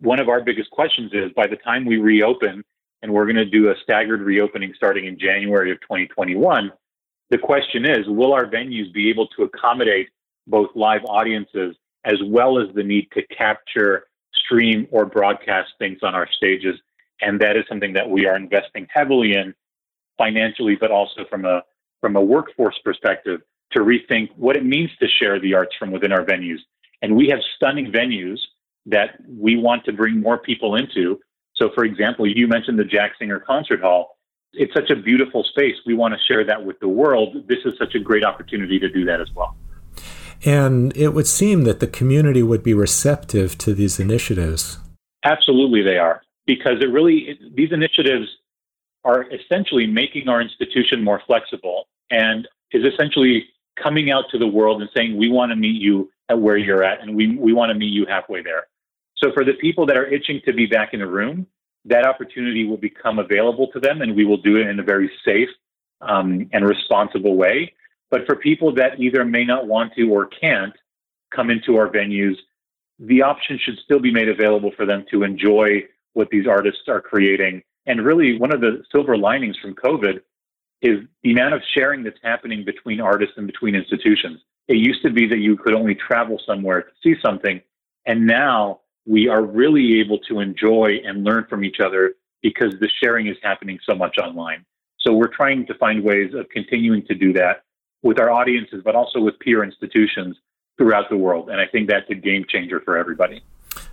One 0.00 0.20
of 0.20 0.28
our 0.28 0.42
biggest 0.42 0.70
questions 0.70 1.12
is 1.12 1.30
by 1.34 1.46
the 1.46 1.56
time 1.56 1.84
we 1.84 1.96
reopen, 1.96 2.64
and 3.02 3.12
we're 3.12 3.24
going 3.24 3.36
to 3.36 3.44
do 3.44 3.70
a 3.70 3.74
staggered 3.82 4.20
reopening 4.20 4.72
starting 4.76 5.06
in 5.06 5.18
January 5.18 5.70
of 5.70 5.80
2021, 5.82 6.72
the 7.30 7.38
question 7.38 7.84
is 7.84 8.06
will 8.08 8.32
our 8.32 8.46
venues 8.46 8.92
be 8.92 9.08
able 9.10 9.26
to 9.28 9.42
accommodate 9.42 10.08
both 10.46 10.70
live 10.74 11.02
audiences 11.06 11.76
as 12.04 12.20
well 12.26 12.58
as 12.58 12.72
the 12.74 12.82
need 12.82 13.08
to 13.12 13.22
capture, 13.26 14.06
stream, 14.32 14.86
or 14.90 15.06
broadcast 15.06 15.70
things 15.78 15.98
on 16.02 16.14
our 16.14 16.28
stages? 16.36 16.76
And 17.20 17.40
that 17.40 17.56
is 17.56 17.64
something 17.68 17.92
that 17.94 18.08
we 18.08 18.26
are 18.26 18.36
investing 18.36 18.86
heavily 18.92 19.34
in 19.34 19.54
financially, 20.18 20.76
but 20.76 20.90
also 20.90 21.24
from 21.28 21.44
a 21.44 21.62
from 22.00 22.16
a 22.16 22.20
workforce 22.20 22.78
perspective 22.84 23.40
to 23.72 23.80
rethink 23.80 24.30
what 24.36 24.56
it 24.56 24.64
means 24.64 24.90
to 25.00 25.06
share 25.08 25.40
the 25.40 25.54
arts 25.54 25.74
from 25.78 25.90
within 25.90 26.12
our 26.12 26.24
venues. 26.24 26.58
And 27.02 27.16
we 27.16 27.28
have 27.28 27.40
stunning 27.56 27.92
venues 27.92 28.38
that 28.86 29.18
we 29.28 29.56
want 29.56 29.84
to 29.84 29.92
bring 29.92 30.20
more 30.20 30.38
people 30.38 30.76
into. 30.76 31.18
So, 31.54 31.70
for 31.74 31.84
example, 31.84 32.26
you 32.26 32.46
mentioned 32.46 32.78
the 32.78 32.84
Jack 32.84 33.12
Singer 33.18 33.40
Concert 33.40 33.80
Hall. 33.80 34.18
It's 34.52 34.72
such 34.72 34.90
a 34.90 34.96
beautiful 34.96 35.44
space. 35.44 35.74
We 35.84 35.94
want 35.94 36.14
to 36.14 36.20
share 36.26 36.44
that 36.44 36.64
with 36.64 36.78
the 36.80 36.88
world. 36.88 37.36
This 37.48 37.58
is 37.64 37.74
such 37.78 37.94
a 37.94 37.98
great 37.98 38.24
opportunity 38.24 38.78
to 38.78 38.88
do 38.88 39.04
that 39.04 39.20
as 39.20 39.28
well. 39.34 39.56
And 40.44 40.96
it 40.96 41.08
would 41.08 41.26
seem 41.26 41.64
that 41.64 41.80
the 41.80 41.86
community 41.86 42.42
would 42.42 42.62
be 42.62 42.74
receptive 42.74 43.58
to 43.58 43.74
these 43.74 43.98
initiatives. 43.98 44.78
Absolutely, 45.24 45.82
they 45.82 45.98
are. 45.98 46.22
Because 46.46 46.80
it 46.80 46.86
really, 46.86 47.30
it, 47.30 47.56
these 47.56 47.72
initiatives 47.72 48.28
are 49.04 49.24
essentially 49.32 49.86
making 49.86 50.28
our 50.28 50.40
institution 50.40 51.02
more 51.02 51.20
flexible 51.26 51.88
and 52.10 52.46
is 52.72 52.84
essentially 52.84 53.46
coming 53.80 54.10
out 54.10 54.24
to 54.30 54.38
the 54.38 54.46
world 54.46 54.80
and 54.80 54.90
saying, 54.96 55.16
we 55.16 55.28
want 55.28 55.50
to 55.50 55.56
meet 55.56 55.80
you 55.80 56.10
at 56.28 56.38
where 56.38 56.56
you're 56.56 56.82
at 56.82 57.00
and 57.02 57.14
we, 57.14 57.36
we 57.36 57.52
want 57.52 57.70
to 57.70 57.74
meet 57.74 57.92
you 57.92 58.06
halfway 58.06 58.42
there. 58.42 58.66
So 59.16 59.32
for 59.32 59.44
the 59.44 59.54
people 59.54 59.86
that 59.86 59.96
are 59.96 60.06
itching 60.06 60.40
to 60.46 60.52
be 60.52 60.66
back 60.66 60.92
in 60.92 61.00
the 61.00 61.06
room, 61.06 61.46
that 61.84 62.06
opportunity 62.06 62.66
will 62.66 62.76
become 62.76 63.18
available 63.18 63.68
to 63.72 63.80
them 63.80 64.02
and 64.02 64.14
we 64.14 64.24
will 64.24 64.36
do 64.38 64.56
it 64.56 64.66
in 64.66 64.80
a 64.80 64.82
very 64.82 65.10
safe 65.24 65.48
um, 66.00 66.48
and 66.52 66.66
responsible 66.66 67.36
way. 67.36 67.72
But 68.10 68.26
for 68.26 68.36
people 68.36 68.74
that 68.74 69.00
either 69.00 69.24
may 69.24 69.44
not 69.44 69.66
want 69.66 69.94
to 69.94 70.04
or 70.04 70.26
can't 70.26 70.74
come 71.34 71.50
into 71.50 71.76
our 71.76 71.88
venues, 71.88 72.36
the 72.98 73.22
option 73.22 73.58
should 73.62 73.78
still 73.84 73.98
be 73.98 74.12
made 74.12 74.28
available 74.28 74.72
for 74.76 74.86
them 74.86 75.04
to 75.10 75.22
enjoy 75.22 75.84
what 76.14 76.30
these 76.30 76.46
artists 76.46 76.88
are 76.88 77.00
creating. 77.00 77.62
And 77.86 78.04
really, 78.04 78.38
one 78.38 78.52
of 78.52 78.60
the 78.60 78.82
silver 78.90 79.16
linings 79.16 79.56
from 79.58 79.74
COVID 79.74 80.20
is 80.82 81.00
the 81.22 81.32
amount 81.32 81.54
of 81.54 81.62
sharing 81.76 82.02
that's 82.02 82.18
happening 82.22 82.64
between 82.64 83.00
artists 83.00 83.34
and 83.36 83.46
between 83.46 83.74
institutions. 83.74 84.40
It 84.68 84.76
used 84.76 85.02
to 85.02 85.10
be 85.10 85.26
that 85.28 85.38
you 85.38 85.56
could 85.56 85.74
only 85.74 85.94
travel 85.94 86.40
somewhere 86.46 86.82
to 86.82 86.90
see 87.02 87.14
something, 87.24 87.60
and 88.04 88.26
now 88.26 88.80
we 89.06 89.28
are 89.28 89.42
really 89.42 90.00
able 90.00 90.18
to 90.28 90.40
enjoy 90.40 90.98
and 91.04 91.24
learn 91.24 91.46
from 91.48 91.64
each 91.64 91.78
other 91.80 92.14
because 92.42 92.74
the 92.80 92.88
sharing 93.02 93.28
is 93.28 93.36
happening 93.42 93.78
so 93.88 93.94
much 93.94 94.18
online. 94.18 94.64
So 94.98 95.12
we're 95.12 95.34
trying 95.34 95.66
to 95.66 95.74
find 95.74 96.02
ways 96.02 96.34
of 96.34 96.48
continuing 96.48 97.06
to 97.06 97.14
do 97.14 97.32
that 97.34 97.62
with 98.02 98.20
our 98.20 98.30
audiences, 98.30 98.82
but 98.84 98.96
also 98.96 99.20
with 99.20 99.38
peer 99.38 99.62
institutions 99.62 100.36
throughout 100.76 101.08
the 101.08 101.16
world. 101.16 101.48
And 101.48 101.60
I 101.60 101.66
think 101.66 101.88
that's 101.88 102.08
a 102.10 102.14
game 102.14 102.44
changer 102.48 102.80
for 102.84 102.96
everybody. 102.96 103.42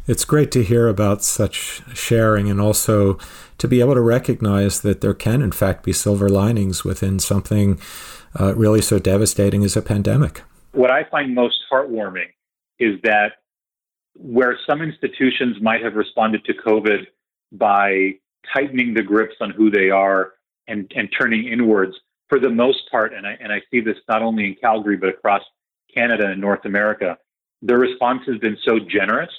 It's 0.05 0.25
great 0.25 0.51
to 0.51 0.63
hear 0.63 0.89
about 0.89 1.23
such 1.23 1.81
sharing 1.95 2.49
and 2.49 2.59
also 2.59 3.17
to 3.57 3.67
be 3.69 3.79
able 3.79 3.93
to 3.93 4.01
recognize 4.01 4.81
that 4.81 4.99
there 4.99 5.13
can, 5.13 5.41
in 5.41 5.53
fact, 5.53 5.83
be 5.83 5.93
silver 5.93 6.27
linings 6.27 6.83
within 6.83 7.19
something 7.19 7.79
uh, 8.37 8.53
really 8.55 8.81
so 8.81 8.99
devastating 8.99 9.63
as 9.63 9.77
a 9.77 9.81
pandemic. 9.81 10.41
What 10.73 10.91
I 10.91 11.05
find 11.05 11.33
most 11.33 11.59
heartwarming 11.71 12.33
is 12.79 12.99
that 13.03 13.33
where 14.15 14.59
some 14.67 14.81
institutions 14.81 15.57
might 15.61 15.81
have 15.81 15.95
responded 15.95 16.43
to 16.45 16.53
COVID 16.53 17.05
by 17.53 18.15
tightening 18.53 18.93
the 18.93 19.03
grips 19.03 19.35
on 19.39 19.51
who 19.51 19.71
they 19.71 19.89
are 19.89 20.33
and, 20.67 20.91
and 20.97 21.07
turning 21.17 21.47
inwards 21.47 21.95
for 22.27 22.39
the 22.39 22.49
most 22.49 22.91
part, 22.91 23.13
and 23.13 23.25
I, 23.25 23.37
and 23.39 23.53
I 23.53 23.61
see 23.71 23.79
this 23.79 23.97
not 24.09 24.21
only 24.21 24.47
in 24.47 24.55
Calgary, 24.55 24.97
but 24.97 25.09
across 25.09 25.43
Canada 25.93 26.27
and 26.27 26.41
North 26.41 26.65
America, 26.65 27.17
the 27.61 27.77
response 27.77 28.23
has 28.27 28.37
been 28.39 28.57
so 28.65 28.79
generous 28.79 29.29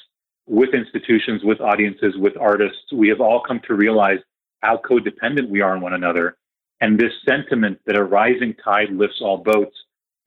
with 0.46 0.74
institutions, 0.74 1.42
with 1.44 1.60
audiences, 1.60 2.14
with 2.16 2.36
artists. 2.36 2.92
We 2.92 3.08
have 3.08 3.20
all 3.20 3.40
come 3.40 3.60
to 3.66 3.74
realize 3.74 4.18
how 4.60 4.78
codependent 4.78 5.48
we 5.48 5.60
are 5.60 5.72
on 5.72 5.80
one 5.80 5.94
another. 5.94 6.36
And 6.80 6.98
this 6.98 7.12
sentiment 7.26 7.78
that 7.86 7.96
a 7.96 8.04
rising 8.04 8.54
tide 8.62 8.90
lifts 8.90 9.20
all 9.20 9.38
boats 9.38 9.76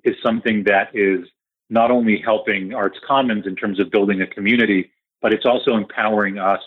is 0.03 0.15
something 0.23 0.63
that 0.65 0.89
is 0.93 1.27
not 1.69 1.91
only 1.91 2.21
helping 2.23 2.73
Arts 2.73 2.97
Commons 3.05 3.45
in 3.45 3.55
terms 3.55 3.79
of 3.79 3.91
building 3.91 4.21
a 4.21 4.27
community, 4.27 4.91
but 5.21 5.33
it's 5.33 5.45
also 5.45 5.75
empowering 5.75 6.37
us 6.37 6.61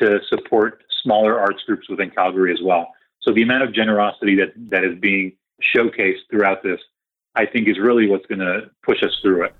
to 0.00 0.18
support 0.28 0.82
smaller 1.02 1.38
arts 1.38 1.62
groups 1.66 1.88
within 1.88 2.10
Calgary 2.10 2.52
as 2.52 2.60
well. 2.62 2.88
So 3.22 3.32
the 3.32 3.42
amount 3.42 3.64
of 3.64 3.74
generosity 3.74 4.36
that, 4.36 4.52
that 4.70 4.84
is 4.84 4.98
being 4.98 5.32
showcased 5.74 6.20
throughout 6.30 6.62
this, 6.62 6.80
I 7.34 7.46
think, 7.46 7.68
is 7.68 7.78
really 7.78 8.08
what's 8.08 8.26
going 8.26 8.38
to 8.38 8.70
push 8.82 9.02
us 9.02 9.16
through 9.22 9.44
it. 9.44 9.54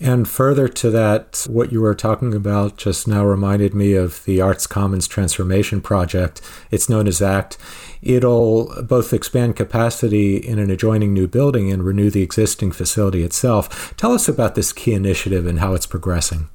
And 0.00 0.28
further 0.28 0.68
to 0.68 0.90
that, 0.90 1.46
what 1.48 1.72
you 1.72 1.80
were 1.80 1.94
talking 1.94 2.34
about 2.34 2.76
just 2.76 3.06
now 3.06 3.24
reminded 3.24 3.74
me 3.74 3.94
of 3.94 4.24
the 4.24 4.40
Arts 4.40 4.66
Commons 4.66 5.06
Transformation 5.06 5.80
Project. 5.80 6.40
It's 6.70 6.88
known 6.88 7.06
as 7.06 7.22
ACT. 7.22 7.58
It'll 8.02 8.82
both 8.82 9.12
expand 9.12 9.56
capacity 9.56 10.36
in 10.36 10.58
an 10.58 10.70
adjoining 10.70 11.14
new 11.14 11.28
building 11.28 11.70
and 11.72 11.84
renew 11.84 12.10
the 12.10 12.22
existing 12.22 12.72
facility 12.72 13.22
itself. 13.22 13.96
Tell 13.96 14.12
us 14.12 14.28
about 14.28 14.54
this 14.54 14.72
key 14.72 14.94
initiative 14.94 15.46
and 15.46 15.60
how 15.60 15.74
it's 15.74 15.86
progressing. 15.86 16.48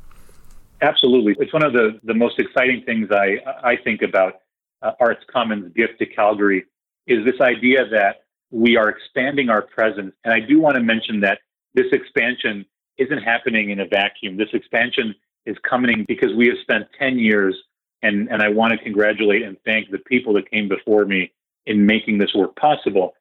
Absolutely. 0.82 1.36
It's 1.40 1.54
one 1.54 1.66
of 1.66 1.74
the, 1.74 2.00
the 2.04 2.14
most 2.14 2.40
exciting 2.40 2.84
things 2.86 3.10
I, 3.12 3.38
I 3.64 3.78
think 3.78 4.02
about 4.02 4.42
uh, 4.82 4.92
Arts 5.00 5.24
Commons 5.32 5.74
gift 5.74 6.00
to 6.00 6.06
Calgary 6.06 6.66
is 7.08 7.26
this 7.26 7.40
idea 7.42 7.88
that 7.90 8.26
we 8.52 8.78
are 8.78 8.90
expanding 8.90 9.50
our 9.50 9.62
presence. 9.62 10.14
And 10.24 10.34
I 10.34 10.40
do 10.40 10.60
want 10.60 10.76
to 10.76 10.84
mention 10.84 11.22
that 11.22 11.40
this 11.74 11.88
expansion 11.92 12.66
isn't 12.98 13.20
happening 13.20 13.70
in 13.70 13.80
a 13.80 13.86
vacuum. 13.86 14.38
This 14.38 14.50
expansion 14.54 15.16
is 15.46 15.56
coming 15.68 16.06
because 16.08 16.34
we 16.36 16.48
have 16.48 16.58
spent 16.62 16.88
10 17.00 17.20
years, 17.20 17.56
and, 18.02 18.30
and 18.30 18.42
I 18.42 18.50
want 18.50 18.74
to 18.74 18.84
congratulate 18.84 19.44
and 19.44 19.58
thank 19.66 19.90
the 19.90 20.00
people 20.00 20.34
that 20.34 20.50
came 20.50 20.68
before 20.68 21.06
me 21.06 21.32
in 21.66 21.86
making 21.86 22.18
this 22.18 22.34
work 22.34 22.56
possible. 22.56 23.14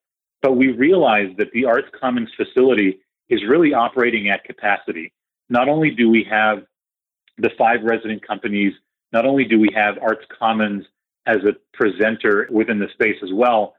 But 0.43 0.57
we 0.57 0.73
realized 0.73 1.39
that 1.39 1.51
the 1.53 1.65
Arts 1.65 1.89
Commons 1.99 2.31
facility 2.37 3.01
is 3.29 3.43
really 3.49 3.75
operating 3.75 4.29
at 4.29 4.45
capacity. 4.45 5.12
Not 5.49 5.69
only 5.69 5.91
do 5.91 6.09
we 6.09 6.27
have 6.31 6.65
the 7.39 7.51
five 7.59 7.83
resident 7.83 8.27
companies, 8.27 8.73
not 9.12 9.27
only 9.27 9.45
do 9.45 9.59
we 9.59 9.71
have 9.75 9.99
Arts 10.01 10.25
Commons 10.39 10.85
as 11.27 11.39
a 11.39 11.55
presenter 11.77 12.49
within 12.51 12.79
the 12.79 12.89
space 12.93 13.17
as 13.23 13.33
well, 13.33 13.75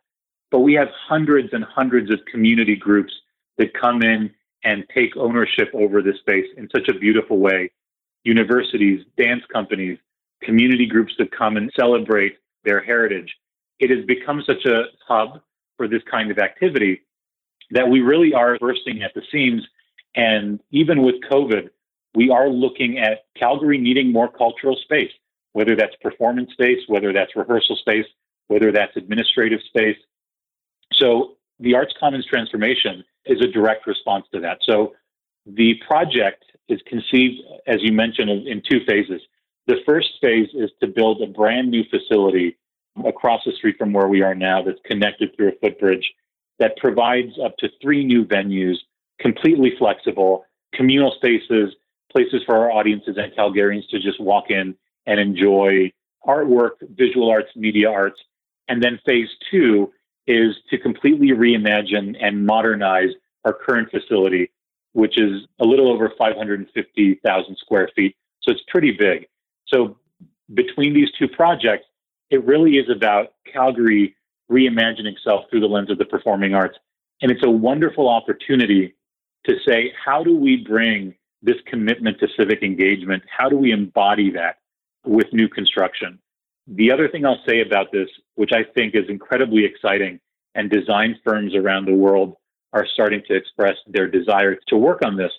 but 0.52 0.60
we 0.60 0.74
have 0.74 0.88
hundreds 1.08 1.50
and 1.54 1.64
hundreds 1.64 2.12
of 2.12 2.20
community 2.32 2.76
groups 2.76 3.14
that 3.58 3.74
come 3.74 4.02
in 4.02 4.34
and 4.64 4.84
take 4.94 5.16
ownership 5.18 5.70
over 5.74 6.02
this 6.02 6.18
space 6.20 6.48
in 6.58 6.68
such 6.76 6.90
a 6.90 6.98
beautiful 6.98 7.38
way. 7.40 7.72
Universities, 8.24 9.06
dance 9.18 9.44
companies, 9.52 9.98
community 10.44 10.86
groups 10.86 11.14
that 11.18 11.32
come 11.32 11.58
and 11.58 11.72
celebrate 11.76 12.38
their 12.64 12.82
heritage. 12.82 13.36
It 13.80 13.90
has 13.90 14.06
become 14.06 14.44
such 14.46 14.66
a 14.66 14.84
hub 15.08 15.42
for 15.78 15.88
this 15.88 16.02
kind 16.10 16.32
of 16.32 16.40
activity 16.40 17.02
that 17.72 17.88
we 17.88 18.02
really 18.02 18.34
are 18.34 18.58
bursting 18.58 19.04
at 19.04 19.14
the 19.14 19.22
seams. 19.32 19.66
And 20.16 20.60
even 20.72 21.04
with 21.04 21.16
COVID, 21.30 21.70
we 22.16 22.30
are 22.30 22.50
looking 22.50 22.98
at 22.98 23.26
Calgary 23.38 23.78
needing 23.78 24.12
more 24.12 24.28
cultural 24.28 24.76
space, 24.76 25.12
whether 25.54 25.76
that's 25.76 25.96
performance 26.02 26.52
space, 26.54 26.80
whether 26.88 27.14
that's 27.14 27.36
rehearsal 27.36 27.76
space, 27.76 28.06
whether 28.48 28.72
that's 28.72 28.96
administrative 28.98 29.60
space. 29.68 29.98
So 30.94 31.38
the 31.60 31.76
Arts 31.76 31.94
Commons 32.00 32.26
transformation 32.26 33.04
is 33.30 33.42
a 33.42 33.48
direct 33.48 33.88
response 33.88 34.26
to 34.34 34.40
that. 34.42 34.60
So 34.64 34.94
the 35.46 35.76
project 35.88 36.44
is 36.70 36.82
conceived, 36.88 37.42
as 37.66 37.78
you 37.82 37.92
mentioned, 37.94 38.30
in 38.30 38.62
two 38.70 38.80
phases. 38.88 39.22
The 39.68 39.78
first 39.86 40.10
phase 40.22 40.50
is 40.54 40.70
to 40.82 40.88
build 40.88 41.22
a 41.22 41.28
brand 41.28 41.70
new 41.70 41.84
facility 41.90 42.58
across 43.06 43.42
the 43.46 43.52
street 43.54 43.78
from 43.78 43.94
where 43.94 44.08
we 44.08 44.22
are 44.22 44.36
now 44.36 44.62
that's 44.64 44.80
connected 44.86 45.36
through 45.36 45.50
a 45.50 45.60
footbridge 45.62 46.06
that 46.60 46.76
provides 46.78 47.34
up 47.44 47.56
to 47.58 47.70
three 47.82 48.04
new 48.04 48.26
venues, 48.26 48.78
completely 49.20 49.74
flexible, 49.78 50.46
communal 50.74 51.14
spaces, 51.18 51.76
places 52.12 52.42
for 52.46 52.56
our 52.56 52.72
audiences 52.72 53.18
and 53.18 53.32
Calgarians 53.34 53.88
to 53.90 54.00
just 54.00 54.20
walk 54.20 54.46
in 54.50 54.76
and 55.06 55.20
enjoy 55.20 55.92
artwork, 56.26 56.72
visual 56.96 57.30
arts, 57.30 57.50
media 57.56 57.90
arts. 57.90 58.20
And 58.68 58.84
then 58.84 59.00
phase 59.06 59.30
two 59.52 59.94
is 60.28 60.56
to 60.70 60.78
completely 60.78 61.30
reimagine 61.30 62.16
and 62.22 62.46
modernize 62.46 63.10
our 63.46 63.54
current 63.54 63.90
facility, 63.90 64.52
which 64.94 65.18
is 65.20 65.48
a 65.60 65.66
little 65.66 65.92
over 65.92 66.12
550,000 66.18 67.58
square 67.58 67.90
feet. 67.96 68.16
So 68.42 68.52
it's 68.52 68.64
pretty 68.68 68.92
big. 68.92 69.28
So 69.68 69.98
between 70.54 70.94
these 70.94 71.10
two 71.18 71.28
projects, 71.28 71.86
it 72.30 72.44
really 72.46 72.78
is 72.78 72.90
about 72.90 73.34
Calgary 73.52 74.16
reimagining 74.52 75.14
itself 75.14 75.46
through 75.50 75.62
the 75.62 75.68
lens 75.68 75.90
of 75.90 75.98
the 75.98 76.06
performing 76.06 76.54
arts. 76.54 76.78
And 77.22 77.32
it's 77.32 77.44
a 77.44 77.50
wonderful 77.50 78.10
opportunity 78.10 78.96
to 79.46 79.56
say, 79.66 79.94
how 80.04 80.24
do 80.24 80.36
we 80.36 80.58
bring 80.58 81.16
this 81.42 81.58
commitment 81.66 82.20
to 82.20 82.28
civic 82.38 82.64
engagement? 82.64 83.24
How 83.30 83.50
do 83.50 83.58
we 83.58 83.72
embody 83.72 84.32
that 84.32 84.58
with 85.06 85.32
new 85.32 85.48
construction? 85.48 86.20
The 86.68 86.92
other 86.92 87.08
thing 87.08 87.26
I'll 87.26 87.42
say 87.48 87.62
about 87.62 87.92
this, 87.92 88.10
which 88.36 88.52
I 88.54 88.64
think 88.76 88.94
is 88.94 89.06
incredibly 89.10 89.64
exciting, 89.64 90.20
and 90.56 90.70
design 90.70 91.18
firms 91.24 91.56
around 91.56 91.86
the 91.86 91.94
world 91.94 92.36
are 92.74 92.86
starting 92.94 93.22
to 93.28 93.36
express 93.36 93.76
their 93.88 94.08
desire 94.08 94.58
to 94.68 94.78
work 94.78 95.02
on 95.06 95.16
this. 95.16 95.32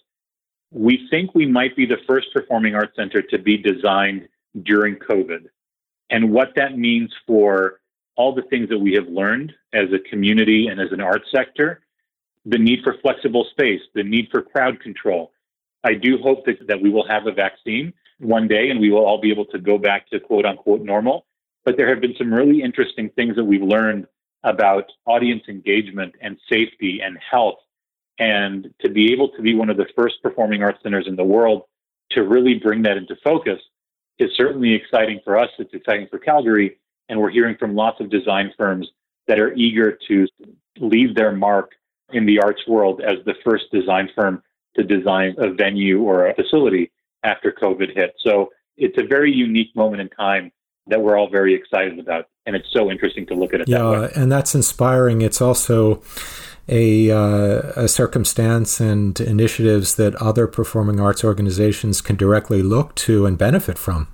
We 0.70 1.06
think 1.10 1.34
we 1.34 1.46
might 1.46 1.76
be 1.76 1.86
the 1.86 1.98
first 2.06 2.28
performing 2.32 2.74
arts 2.74 2.96
center 2.96 3.20
to 3.22 3.38
be 3.38 3.56
designed 3.58 4.28
during 4.62 4.96
COVID. 4.96 5.46
And 6.10 6.32
what 6.32 6.54
that 6.56 6.78
means 6.78 7.12
for 7.26 7.80
all 8.16 8.34
the 8.34 8.42
things 8.42 8.68
that 8.70 8.78
we 8.78 8.94
have 8.94 9.08
learned 9.08 9.52
as 9.74 9.92
a 9.92 10.08
community 10.08 10.68
and 10.68 10.80
as 10.80 10.92
an 10.92 11.00
arts 11.00 11.28
sector, 11.34 11.82
the 12.46 12.58
need 12.58 12.80
for 12.82 12.96
flexible 13.02 13.46
space, 13.50 13.80
the 13.94 14.02
need 14.02 14.28
for 14.30 14.40
crowd 14.40 14.80
control. 14.80 15.32
I 15.84 15.94
do 15.94 16.18
hope 16.22 16.46
that, 16.46 16.66
that 16.68 16.80
we 16.80 16.90
will 16.90 17.06
have 17.06 17.26
a 17.26 17.32
vaccine 17.32 17.92
one 18.18 18.48
day 18.48 18.70
and 18.70 18.80
we 18.80 18.90
will 18.90 19.04
all 19.04 19.20
be 19.20 19.30
able 19.30 19.46
to 19.46 19.58
go 19.58 19.78
back 19.78 20.08
to 20.10 20.20
quote 20.20 20.44
unquote 20.44 20.82
normal. 20.82 21.26
But 21.64 21.76
there 21.76 21.88
have 21.88 22.00
been 22.00 22.14
some 22.16 22.32
really 22.32 22.62
interesting 22.62 23.10
things 23.10 23.36
that 23.36 23.44
we've 23.44 23.62
learned 23.62 24.06
about 24.44 24.84
audience 25.06 25.42
engagement 25.48 26.14
and 26.20 26.38
safety 26.50 27.00
and 27.02 27.18
health. 27.18 27.58
And 28.18 28.72
to 28.80 28.90
be 28.90 29.12
able 29.12 29.30
to 29.30 29.42
be 29.42 29.54
one 29.54 29.70
of 29.70 29.76
the 29.76 29.86
first 29.96 30.22
performing 30.22 30.62
arts 30.62 30.82
centers 30.82 31.06
in 31.06 31.16
the 31.16 31.24
world 31.24 31.62
to 32.12 32.22
really 32.22 32.54
bring 32.54 32.82
that 32.82 32.96
into 32.96 33.16
focus 33.22 33.60
is 34.18 34.30
certainly 34.36 34.74
exciting 34.74 35.20
for 35.24 35.38
us. 35.38 35.50
It's 35.58 35.74
exciting 35.74 36.08
for 36.10 36.18
Calgary. 36.18 36.78
And 37.08 37.20
we're 37.20 37.30
hearing 37.30 37.56
from 37.56 37.74
lots 37.74 38.00
of 38.00 38.10
design 38.10 38.52
firms 38.56 38.88
that 39.28 39.38
are 39.38 39.52
eager 39.54 39.98
to 40.08 40.26
leave 40.78 41.14
their 41.14 41.32
mark 41.32 41.72
in 42.12 42.26
the 42.26 42.40
arts 42.40 42.66
world 42.66 43.00
as 43.02 43.24
the 43.24 43.34
first 43.44 43.64
design 43.72 44.08
firm 44.14 44.42
to 44.76 44.82
design 44.82 45.34
a 45.38 45.52
venue 45.52 46.02
or 46.02 46.26
a 46.26 46.34
facility 46.34 46.90
after 47.28 47.52
COVID 47.52 47.94
hit. 47.94 48.14
So 48.24 48.50
it's 48.76 48.96
a 48.98 49.06
very 49.06 49.32
unique 49.32 49.74
moment 49.76 50.00
in 50.00 50.08
time 50.08 50.50
that 50.86 51.00
we're 51.00 51.16
all 51.18 51.28
very 51.28 51.54
excited 51.54 51.98
about. 51.98 52.26
And 52.46 52.56
it's 52.56 52.68
so 52.72 52.90
interesting 52.90 53.26
to 53.26 53.34
look 53.34 53.52
at 53.52 53.60
it. 53.60 53.68
Yeah, 53.68 53.78
that 53.78 54.16
and 54.16 54.32
that's 54.32 54.54
inspiring. 54.54 55.20
It's 55.20 55.42
also 55.42 56.02
a, 56.68 57.10
uh, 57.10 57.84
a 57.84 57.88
circumstance 57.88 58.80
and 58.80 59.18
initiatives 59.20 59.96
that 59.96 60.14
other 60.16 60.46
performing 60.46 61.00
arts 61.00 61.24
organizations 61.24 62.00
can 62.00 62.16
directly 62.16 62.62
look 62.62 62.94
to 62.94 63.26
and 63.26 63.36
benefit 63.36 63.78
from. 63.78 64.08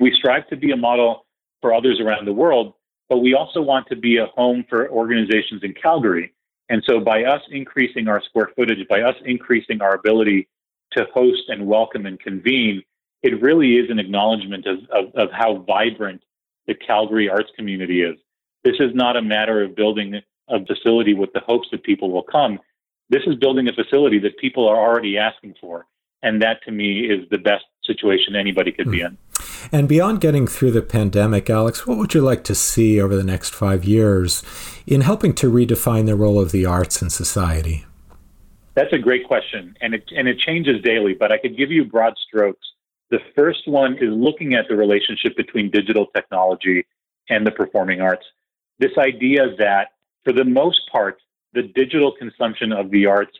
We 0.00 0.12
strive 0.12 0.48
to 0.48 0.56
be 0.56 0.72
a 0.72 0.76
model 0.76 1.26
for 1.60 1.74
others 1.74 2.00
around 2.00 2.26
the 2.26 2.32
world, 2.32 2.74
but 3.08 3.18
we 3.18 3.34
also 3.34 3.60
want 3.60 3.86
to 3.88 3.96
be 3.96 4.16
a 4.16 4.26
home 4.26 4.64
for 4.68 4.88
organizations 4.90 5.62
in 5.62 5.74
Calgary. 5.74 6.32
And 6.68 6.82
so 6.86 7.00
by 7.00 7.24
us 7.24 7.42
increasing 7.50 8.08
our 8.08 8.22
square 8.22 8.50
footage, 8.56 8.86
by 8.88 9.02
us 9.02 9.16
increasing 9.24 9.82
our 9.82 9.94
ability 9.94 10.48
to 10.92 11.06
host 11.14 11.42
and 11.48 11.66
welcome 11.66 12.06
and 12.06 12.18
convene, 12.20 12.82
it 13.22 13.40
really 13.40 13.76
is 13.76 13.90
an 13.90 13.98
acknowledgement 13.98 14.66
of, 14.66 14.78
of, 14.90 15.14
of 15.14 15.28
how 15.32 15.58
vibrant 15.66 16.22
the 16.66 16.74
Calgary 16.74 17.28
arts 17.28 17.50
community 17.56 18.02
is. 18.02 18.16
This 18.64 18.76
is 18.78 18.94
not 18.94 19.16
a 19.16 19.22
matter 19.22 19.62
of 19.62 19.74
building 19.74 20.20
a 20.48 20.64
facility 20.66 21.14
with 21.14 21.32
the 21.32 21.40
hopes 21.40 21.68
that 21.70 21.82
people 21.82 22.10
will 22.10 22.22
come. 22.22 22.58
This 23.08 23.22
is 23.26 23.36
building 23.36 23.68
a 23.68 23.72
facility 23.72 24.18
that 24.20 24.38
people 24.38 24.68
are 24.68 24.76
already 24.76 25.16
asking 25.16 25.54
for. 25.60 25.86
And 26.22 26.42
that 26.42 26.62
to 26.64 26.70
me 26.70 27.06
is 27.06 27.26
the 27.30 27.38
best 27.38 27.64
situation 27.84 28.36
anybody 28.36 28.72
could 28.72 28.86
mm. 28.86 28.92
be 28.92 29.00
hmm. 29.00 29.06
in. 29.06 29.18
And 29.72 29.88
beyond 29.88 30.20
getting 30.20 30.46
through 30.46 30.72
the 30.72 30.82
pandemic, 30.82 31.48
Alex, 31.48 31.86
what 31.86 31.98
would 31.98 32.14
you 32.14 32.20
like 32.20 32.44
to 32.44 32.54
see 32.54 33.00
over 33.00 33.16
the 33.16 33.24
next 33.24 33.54
five 33.54 33.84
years 33.84 34.42
in 34.86 35.00
helping 35.00 35.34
to 35.34 35.50
redefine 35.50 36.06
the 36.06 36.16
role 36.16 36.40
of 36.40 36.52
the 36.52 36.66
arts 36.66 37.02
in 37.02 37.10
society? 37.10 37.84
That's 38.74 38.92
a 38.92 38.98
great 38.98 39.26
question, 39.26 39.76
and 39.80 39.94
it 39.94 40.04
and 40.16 40.28
it 40.28 40.38
changes 40.38 40.80
daily. 40.82 41.14
But 41.14 41.32
I 41.32 41.38
could 41.38 41.56
give 41.56 41.70
you 41.70 41.84
broad 41.84 42.14
strokes 42.26 42.66
The 43.10 43.20
first 43.34 43.66
one 43.66 43.94
is 43.94 44.10
looking 44.10 44.54
at 44.54 44.68
the 44.68 44.76
relationship 44.76 45.36
between 45.36 45.70
digital 45.70 46.06
technology 46.14 46.86
and 47.28 47.46
the 47.46 47.50
performing 47.50 48.00
arts. 48.00 48.24
This 48.78 48.96
idea 48.96 49.54
that, 49.58 49.88
for 50.24 50.32
the 50.32 50.44
most 50.44 50.80
part, 50.90 51.20
the 51.52 51.62
digital 51.62 52.12
consumption 52.12 52.72
of 52.72 52.90
the 52.90 53.06
arts 53.06 53.36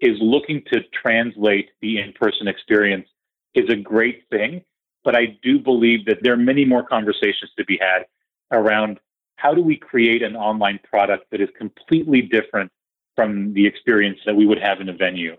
is 0.00 0.16
looking 0.20 0.62
to 0.72 0.80
translate 1.02 1.70
the 1.82 1.98
in 1.98 2.12
person 2.14 2.48
experience 2.48 3.06
is 3.54 3.68
a 3.68 3.76
great 3.76 4.24
thing. 4.30 4.62
But 5.04 5.14
I 5.14 5.38
do 5.42 5.58
believe 5.58 6.06
that 6.06 6.18
there 6.22 6.32
are 6.32 6.38
many 6.38 6.64
more 6.64 6.82
conversations 6.82 7.50
to 7.58 7.64
be 7.64 7.78
had 7.78 8.06
around 8.50 8.98
how 9.36 9.52
do 9.52 9.60
we 9.60 9.76
create 9.76 10.22
an 10.22 10.36
online 10.36 10.80
product 10.84 11.30
that 11.30 11.40
is 11.40 11.48
completely 11.58 12.22
different 12.22 12.72
from 13.16 13.52
the 13.52 13.66
experience 13.66 14.18
that 14.26 14.34
we 14.34 14.46
would 14.46 14.60
have 14.60 14.80
in 14.80 14.88
a 14.88 14.92
venue. 14.92 15.36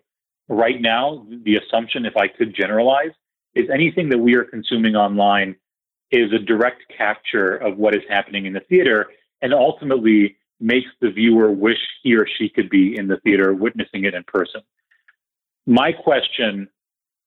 Right 0.50 0.80
now, 0.82 1.26
the 1.44 1.58
assumption, 1.58 2.06
if 2.06 2.16
I 2.18 2.28
could 2.28 2.56
generalize, 2.56 3.12
is 3.56 3.70
anything 3.74 4.10
that 4.10 4.18
we 4.18 4.36
are 4.36 4.44
consuming 4.44 4.96
online 4.96 5.56
is 6.12 6.32
a 6.32 6.40
direct 6.40 6.84
capture 6.96 7.56
of 7.56 7.78
what 7.78 7.96
is 7.96 8.04
happening 8.10 8.46
in 8.46 8.54
the 8.54 8.60
theater 8.62 9.08
and 9.42 9.54
ultimately 9.54 10.38
makes 10.60 10.88
the 11.02 11.10
viewer 11.10 11.52
wish 11.52 11.80
he 12.04 12.16
or 12.16 12.28
she 12.38 12.50
could 12.50 12.70
be 12.70 12.98
in 12.98 13.08
the 13.08 13.18
theater 13.18 13.54
witnessing 13.54 14.06
it 14.06 14.14
in 14.14 14.24
person. 14.24 14.62
My 15.66 15.92
question, 15.92 16.70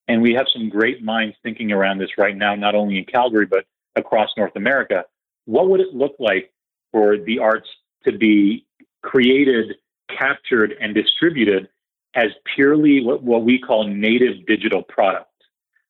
and 0.07 0.21
we 0.21 0.33
have 0.33 0.47
some 0.53 0.69
great 0.69 1.03
minds 1.03 1.35
thinking 1.43 1.71
around 1.71 1.99
this 1.99 2.17
right 2.17 2.35
now, 2.35 2.55
not 2.55 2.75
only 2.75 2.97
in 2.97 3.05
Calgary, 3.05 3.45
but 3.45 3.65
across 3.95 4.29
North 4.37 4.55
America. 4.55 5.03
What 5.45 5.69
would 5.69 5.79
it 5.79 5.93
look 5.93 6.15
like 6.19 6.51
for 6.91 7.17
the 7.17 7.39
arts 7.39 7.67
to 8.05 8.17
be 8.17 8.65
created, 9.01 9.75
captured, 10.09 10.73
and 10.79 10.93
distributed 10.93 11.69
as 12.15 12.31
purely 12.55 13.03
what, 13.03 13.23
what 13.23 13.43
we 13.43 13.59
call 13.59 13.87
native 13.87 14.45
digital 14.45 14.83
product? 14.83 15.29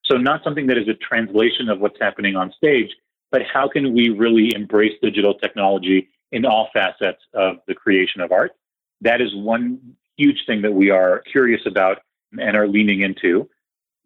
So, 0.04 0.16
not 0.16 0.42
something 0.42 0.66
that 0.68 0.78
is 0.78 0.88
a 0.88 0.94
translation 0.94 1.68
of 1.68 1.80
what's 1.80 1.98
happening 2.00 2.36
on 2.36 2.52
stage, 2.56 2.90
but 3.30 3.42
how 3.52 3.68
can 3.68 3.94
we 3.94 4.08
really 4.08 4.52
embrace 4.54 4.92
digital 5.02 5.34
technology 5.34 6.08
in 6.32 6.44
all 6.44 6.68
facets 6.72 7.22
of 7.34 7.56
the 7.66 7.74
creation 7.74 8.20
of 8.20 8.32
art? 8.32 8.52
That 9.00 9.20
is 9.20 9.34
one 9.34 9.96
huge 10.16 10.44
thing 10.46 10.62
that 10.62 10.72
we 10.72 10.90
are 10.90 11.22
curious 11.30 11.60
about 11.66 11.98
and 12.32 12.56
are 12.56 12.66
leaning 12.66 13.02
into. 13.02 13.48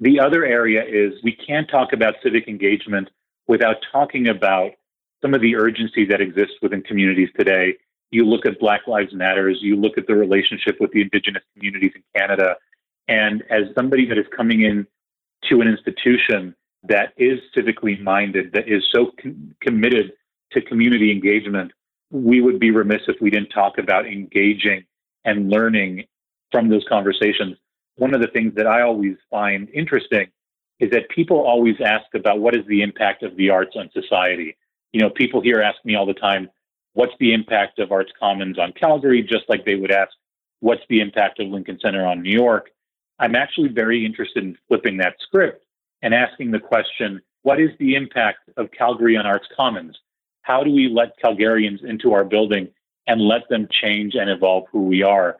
The 0.00 0.20
other 0.20 0.44
area 0.44 0.82
is 0.84 1.14
we 1.22 1.32
can't 1.34 1.68
talk 1.70 1.92
about 1.92 2.14
civic 2.22 2.48
engagement 2.48 3.08
without 3.46 3.76
talking 3.92 4.28
about 4.28 4.72
some 5.22 5.34
of 5.34 5.40
the 5.40 5.56
urgency 5.56 6.04
that 6.06 6.20
exists 6.20 6.54
within 6.60 6.82
communities 6.82 7.28
today. 7.38 7.74
You 8.12 8.26
look 8.26 8.46
at 8.46 8.60
Black 8.60 8.86
Lives 8.86 9.12
Matters, 9.14 9.58
you 9.62 9.74
look 9.74 9.98
at 9.98 10.06
the 10.06 10.14
relationship 10.14 10.76
with 10.78 10.92
the 10.92 11.00
Indigenous 11.00 11.42
communities 11.54 11.92
in 11.94 12.02
Canada. 12.14 12.56
And 13.08 13.42
as 13.50 13.74
somebody 13.74 14.06
that 14.06 14.18
is 14.18 14.26
coming 14.36 14.62
in 14.62 14.86
to 15.48 15.62
an 15.62 15.66
institution 15.66 16.54
that 16.84 17.14
is 17.16 17.40
civically 17.56 18.00
minded, 18.00 18.52
that 18.52 18.68
is 18.68 18.82
so 18.92 19.12
com- 19.20 19.54
committed 19.62 20.12
to 20.52 20.60
community 20.60 21.10
engagement, 21.10 21.72
we 22.10 22.42
would 22.42 22.60
be 22.60 22.70
remiss 22.70 23.00
if 23.08 23.16
we 23.20 23.30
didn't 23.30 23.48
talk 23.48 23.78
about 23.78 24.06
engaging 24.06 24.84
and 25.24 25.48
learning 25.48 26.04
from 26.50 26.68
those 26.68 26.84
conversations. 26.88 27.56
One 27.96 28.14
of 28.14 28.20
the 28.20 28.28
things 28.28 28.54
that 28.56 28.66
I 28.66 28.82
always 28.82 29.16
find 29.30 29.68
interesting 29.70 30.30
is 30.80 30.90
that 30.90 31.08
people 31.08 31.38
always 31.38 31.76
ask 31.82 32.06
about 32.14 32.40
what 32.40 32.54
is 32.54 32.66
the 32.66 32.82
impact 32.82 33.22
of 33.22 33.36
the 33.36 33.48
arts 33.48 33.74
on 33.76 33.88
society. 33.94 34.56
You 34.92 35.00
know, 35.00 35.08
people 35.08 35.40
here 35.40 35.62
ask 35.62 35.82
me 35.84 35.94
all 35.94 36.04
the 36.04 36.12
time, 36.12 36.50
what's 36.94 37.14
the 37.20 37.32
impact 37.32 37.78
of 37.78 37.92
Arts 37.92 38.12
Commons 38.18 38.58
on 38.58 38.72
Calgary, 38.72 39.22
just 39.22 39.44
like 39.48 39.64
they 39.64 39.74
would 39.74 39.92
ask, 39.92 40.12
what's 40.60 40.82
the 40.88 41.00
impact 41.00 41.40
of 41.40 41.48
Lincoln 41.48 41.78
Center 41.80 42.06
on 42.06 42.22
New 42.22 42.32
York? 42.32 42.70
I'm 43.18 43.34
actually 43.34 43.68
very 43.68 44.04
interested 44.04 44.42
in 44.42 44.56
flipping 44.68 44.96
that 44.98 45.16
script 45.20 45.64
and 46.02 46.14
asking 46.14 46.50
the 46.50 46.58
question 46.58 47.20
what 47.42 47.60
is 47.60 47.70
the 47.78 47.96
impact 47.96 48.50
of 48.56 48.70
Calgary 48.70 49.16
on 49.16 49.26
Arts 49.26 49.48
Commons? 49.56 49.98
How 50.42 50.62
do 50.62 50.70
we 50.70 50.88
let 50.88 51.18
Calgarians 51.20 51.84
into 51.84 52.12
our 52.12 52.24
building 52.24 52.68
and 53.06 53.20
let 53.20 53.48
them 53.48 53.68
change 53.82 54.14
and 54.14 54.30
evolve 54.30 54.64
who 54.70 54.84
we 54.84 55.02
are? 55.02 55.38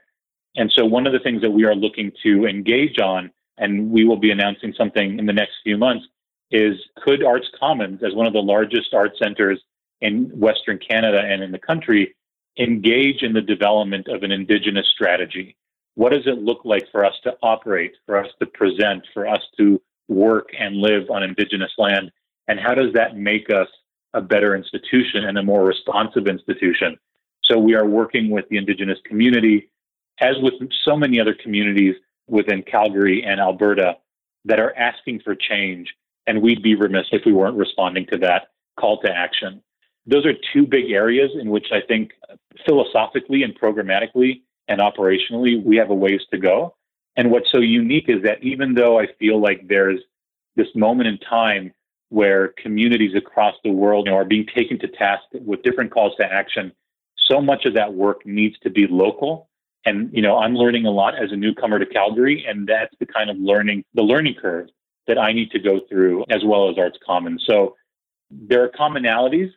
And 0.57 0.71
so, 0.77 0.85
one 0.85 1.07
of 1.07 1.12
the 1.12 1.21
things 1.21 1.43
that 1.43 1.51
we 1.51 1.65
are 1.65 1.75
looking 1.75 2.12
to 2.25 2.47
engage 2.47 2.99
on, 2.99 3.31
and 3.57 3.91
we 3.91 4.05
will 4.05 4.17
be 4.17 4.31
announcing 4.31 4.75
something 4.77 5.19
in 5.19 5.27
the 5.27 5.33
next 5.33 5.55
few 5.62 5.79
months, 5.79 6.05
is 6.51 6.75
could 7.03 7.25
Arts 7.25 7.49
Commons, 7.59 8.03
as 8.03 8.15
one 8.15 8.27
of 8.27 8.33
the 8.33 8.43
largest 8.43 8.93
art 8.93 9.12
centers 9.23 9.61
in 10.03 10.25
Western 10.38 10.79
Canada 10.79 11.23
and 11.25 11.43
in 11.43 11.51
the 11.51 11.59
country, 11.59 12.15
engage 12.59 13.23
in 13.23 13.33
the 13.33 13.41
development 13.41 14.09
of 14.09 14.23
an 14.23 14.31
Indigenous 14.31 14.87
strategy? 14.88 15.57
what 15.95 16.12
does 16.12 16.27
it 16.27 16.43
look 16.43 16.65
like 16.65 16.91
for 16.91 17.05
us 17.05 17.15
to 17.25 17.37
operate, 17.43 17.93
for 18.07 18.17
us 18.17 18.29
to 18.41 18.47
present, 18.47 19.05
for 19.12 19.27
us 19.27 19.43
to 19.59 19.81
work 20.09 20.49
and 20.59 20.77
live 20.77 21.11
on 21.11 21.23
Indigenous 21.23 21.73
land? 21.79 22.11
And 22.49 22.59
how 22.59 22.75
does 22.75 22.93
that 22.95 23.17
make 23.17 23.51
us 23.51 23.69
a 24.15 24.21
better 24.21 24.55
institution 24.55 25.25
and 25.25 25.38
a 25.38 25.43
more 25.43 25.65
responsive 25.65 26.27
institution? 26.27 26.99
So 27.45 27.59
we 27.59 27.75
are 27.75 27.87
working 27.87 28.31
with 28.31 28.49
the 28.49 28.57
Indigenous 28.57 28.99
community, 29.05 29.71
as 30.21 30.37
with 30.41 30.55
so 30.85 30.97
many 30.97 31.21
other 31.21 31.35
communities 31.35 31.97
within 32.27 32.62
Calgary 32.62 33.23
and 33.25 33.41
Alberta, 33.41 33.97
that 34.45 34.61
are 34.61 34.75
asking 34.77 35.21
for 35.21 35.35
change. 35.35 35.95
And 36.27 36.41
we'd 36.41 36.62
be 36.62 36.75
remiss 36.75 37.07
if 37.12 37.23
we 37.27 37.33
weren't 37.33 37.57
responding 37.57 38.07
to 38.12 38.19
that 38.19 38.49
call 38.79 39.01
to 39.03 39.11
action. 39.11 39.62
Those 40.07 40.27
are 40.27 40.33
two 40.53 40.67
big 40.67 40.91
areas 40.91 41.31
in 41.41 41.51
which 41.51 41.67
I 41.73 41.81
think 41.87 42.12
philosophically 42.67 43.43
and 43.43 43.59
programmatically 43.59 44.43
and 44.69 44.81
operationally, 44.81 45.62
we 45.62 45.77
have 45.77 45.91
a 45.91 45.95
ways 45.95 46.21
to 46.31 46.38
go. 46.38 46.75
And 47.17 47.31
what's 47.31 47.51
so 47.53 47.61
unique 47.61 48.09
is 48.09 48.23
that 48.23 48.43
even 48.43 48.75
though 48.75 48.99
I 48.99 49.07
feel 49.19 49.41
like 49.41 49.69
there's 49.69 50.01
this 50.57 50.69
moment 50.75 51.09
in 51.09 51.19
time 51.19 51.73
where 52.09 52.49
communities 52.62 53.15
across 53.17 53.55
the 53.65 53.71
world 53.71 54.07
you 54.07 54.12
know, 54.12 54.19
are 54.19 54.25
being 54.25 54.47
taken 54.55 54.79
to 54.79 54.88
task 54.88 55.25
with 55.33 55.62
different 55.62 55.91
calls 55.91 56.15
to 56.17 56.25
action, 56.25 56.73
so 57.17 57.41
much 57.41 57.65
of 57.65 57.75
that 57.75 57.95
work 57.95 58.25
needs 58.27 58.59
to 58.61 58.71
be 58.71 58.87
local. 58.88 59.49
And 59.85 60.11
you 60.12 60.23
know, 60.23 60.38
I'm 60.38 60.55
learning 60.55 60.87
a 60.87 60.91
lot 60.91 61.15
as 61.15 61.33
a 61.33 61.37
newcomer 61.37 61.79
to 61.79 61.87
Calgary, 61.87 62.45
and 62.47 62.67
that's 62.67 62.95
the 63.01 63.07
kind 63.07 63.31
of 63.31 63.37
learning, 63.38 63.85
the 63.95 64.03
learning 64.03 64.37
curve 64.41 64.69
that 65.07 65.19
I 65.19 65.33
need 65.33 65.51
to 65.51 65.59
go 65.59 65.81
through, 65.88 66.25
as 66.31 66.43
well 66.45 66.71
as 66.71 66.79
Arts 66.79 66.99
Commons. 67.05 67.45
So 67.47 67.77
there 68.31 68.62
are 68.62 68.69
commonalities 68.69 69.51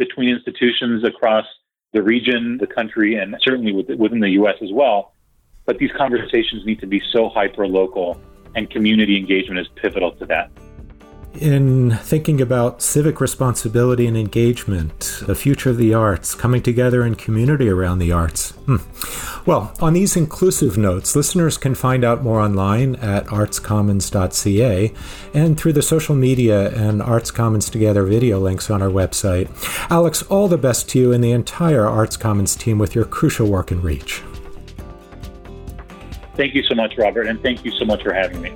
between 0.00 0.30
institutions 0.30 1.04
across 1.04 1.46
the 1.92 2.02
region, 2.02 2.56
the 2.58 2.66
country, 2.66 3.16
and 3.16 3.36
certainly 3.42 3.72
within 3.72 4.20
the 4.20 4.30
U.S. 4.40 4.56
as 4.62 4.72
well. 4.72 5.12
But 5.66 5.78
these 5.78 5.90
conversations 5.96 6.64
need 6.64 6.80
to 6.80 6.86
be 6.86 7.00
so 7.12 7.28
hyper 7.28 7.68
local, 7.68 8.20
and 8.56 8.68
community 8.70 9.16
engagement 9.16 9.60
is 9.60 9.68
pivotal 9.76 10.12
to 10.12 10.26
that. 10.26 10.50
In 11.34 11.92
thinking 11.92 12.40
about 12.40 12.82
civic 12.82 13.20
responsibility 13.20 14.06
and 14.06 14.16
engagement, 14.16 15.22
the 15.26 15.36
future 15.36 15.70
of 15.70 15.76
the 15.76 15.94
arts, 15.94 16.34
coming 16.34 16.60
together 16.60 17.06
in 17.06 17.14
community 17.14 17.68
around 17.68 18.00
the 18.00 18.10
arts. 18.10 18.50
Hmm. 18.66 18.78
Well, 19.46 19.72
on 19.80 19.92
these 19.92 20.16
inclusive 20.16 20.76
notes, 20.76 21.14
listeners 21.14 21.56
can 21.56 21.76
find 21.76 22.04
out 22.04 22.22
more 22.24 22.40
online 22.40 22.96
at 22.96 23.26
artscommons.ca 23.26 24.92
and 25.32 25.58
through 25.58 25.72
the 25.72 25.82
social 25.82 26.16
media 26.16 26.70
and 26.74 27.00
Arts 27.00 27.30
Commons 27.30 27.70
Together 27.70 28.02
video 28.04 28.40
links 28.40 28.68
on 28.68 28.82
our 28.82 28.90
website. 28.90 29.48
Alex, 29.88 30.22
all 30.22 30.48
the 30.48 30.58
best 30.58 30.88
to 30.90 30.98
you 30.98 31.12
and 31.12 31.22
the 31.22 31.30
entire 31.30 31.86
Arts 31.86 32.16
Commons 32.16 32.56
team 32.56 32.76
with 32.76 32.94
your 32.94 33.04
crucial 33.04 33.48
work 33.48 33.70
and 33.70 33.84
reach. 33.84 34.22
Thank 36.34 36.54
you 36.54 36.64
so 36.64 36.74
much, 36.74 36.98
Robert, 36.98 37.28
and 37.28 37.40
thank 37.40 37.64
you 37.64 37.70
so 37.70 37.84
much 37.84 38.02
for 38.02 38.12
having 38.12 38.42
me. 38.42 38.52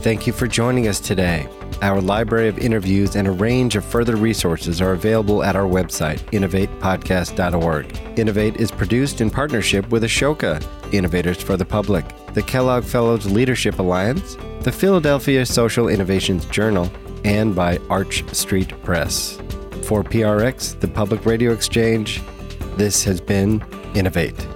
Thank 0.00 0.28
you 0.28 0.32
for 0.32 0.46
joining 0.46 0.86
us 0.86 1.00
today. 1.00 1.48
Our 1.82 2.00
library 2.00 2.48
of 2.48 2.56
interviews 2.58 3.16
and 3.16 3.26
a 3.26 3.32
range 3.32 3.74
of 3.74 3.84
further 3.84 4.14
resources 4.14 4.80
are 4.80 4.92
available 4.92 5.42
at 5.42 5.56
our 5.56 5.66
website, 5.66 6.18
innovatepodcast.org. 6.30 8.18
Innovate 8.18 8.56
is 8.56 8.70
produced 8.70 9.20
in 9.20 9.28
partnership 9.28 9.88
with 9.90 10.04
Ashoka, 10.04 10.64
Innovators 10.94 11.42
for 11.42 11.56
the 11.56 11.64
Public, 11.64 12.04
the 12.32 12.42
Kellogg 12.42 12.84
Fellows 12.84 13.26
Leadership 13.26 13.80
Alliance, 13.80 14.36
the 14.60 14.72
Philadelphia 14.72 15.44
Social 15.44 15.88
Innovations 15.88 16.46
Journal, 16.46 16.90
and 17.24 17.54
by 17.54 17.78
Arch 17.90 18.24
Street 18.32 18.70
Press. 18.84 19.36
For 19.82 20.04
PRX, 20.04 20.78
the 20.78 20.88
Public 20.88 21.26
Radio 21.26 21.52
Exchange, 21.52 22.22
this 22.76 23.02
has 23.02 23.20
been 23.20 23.64
Innovate. 23.94 24.46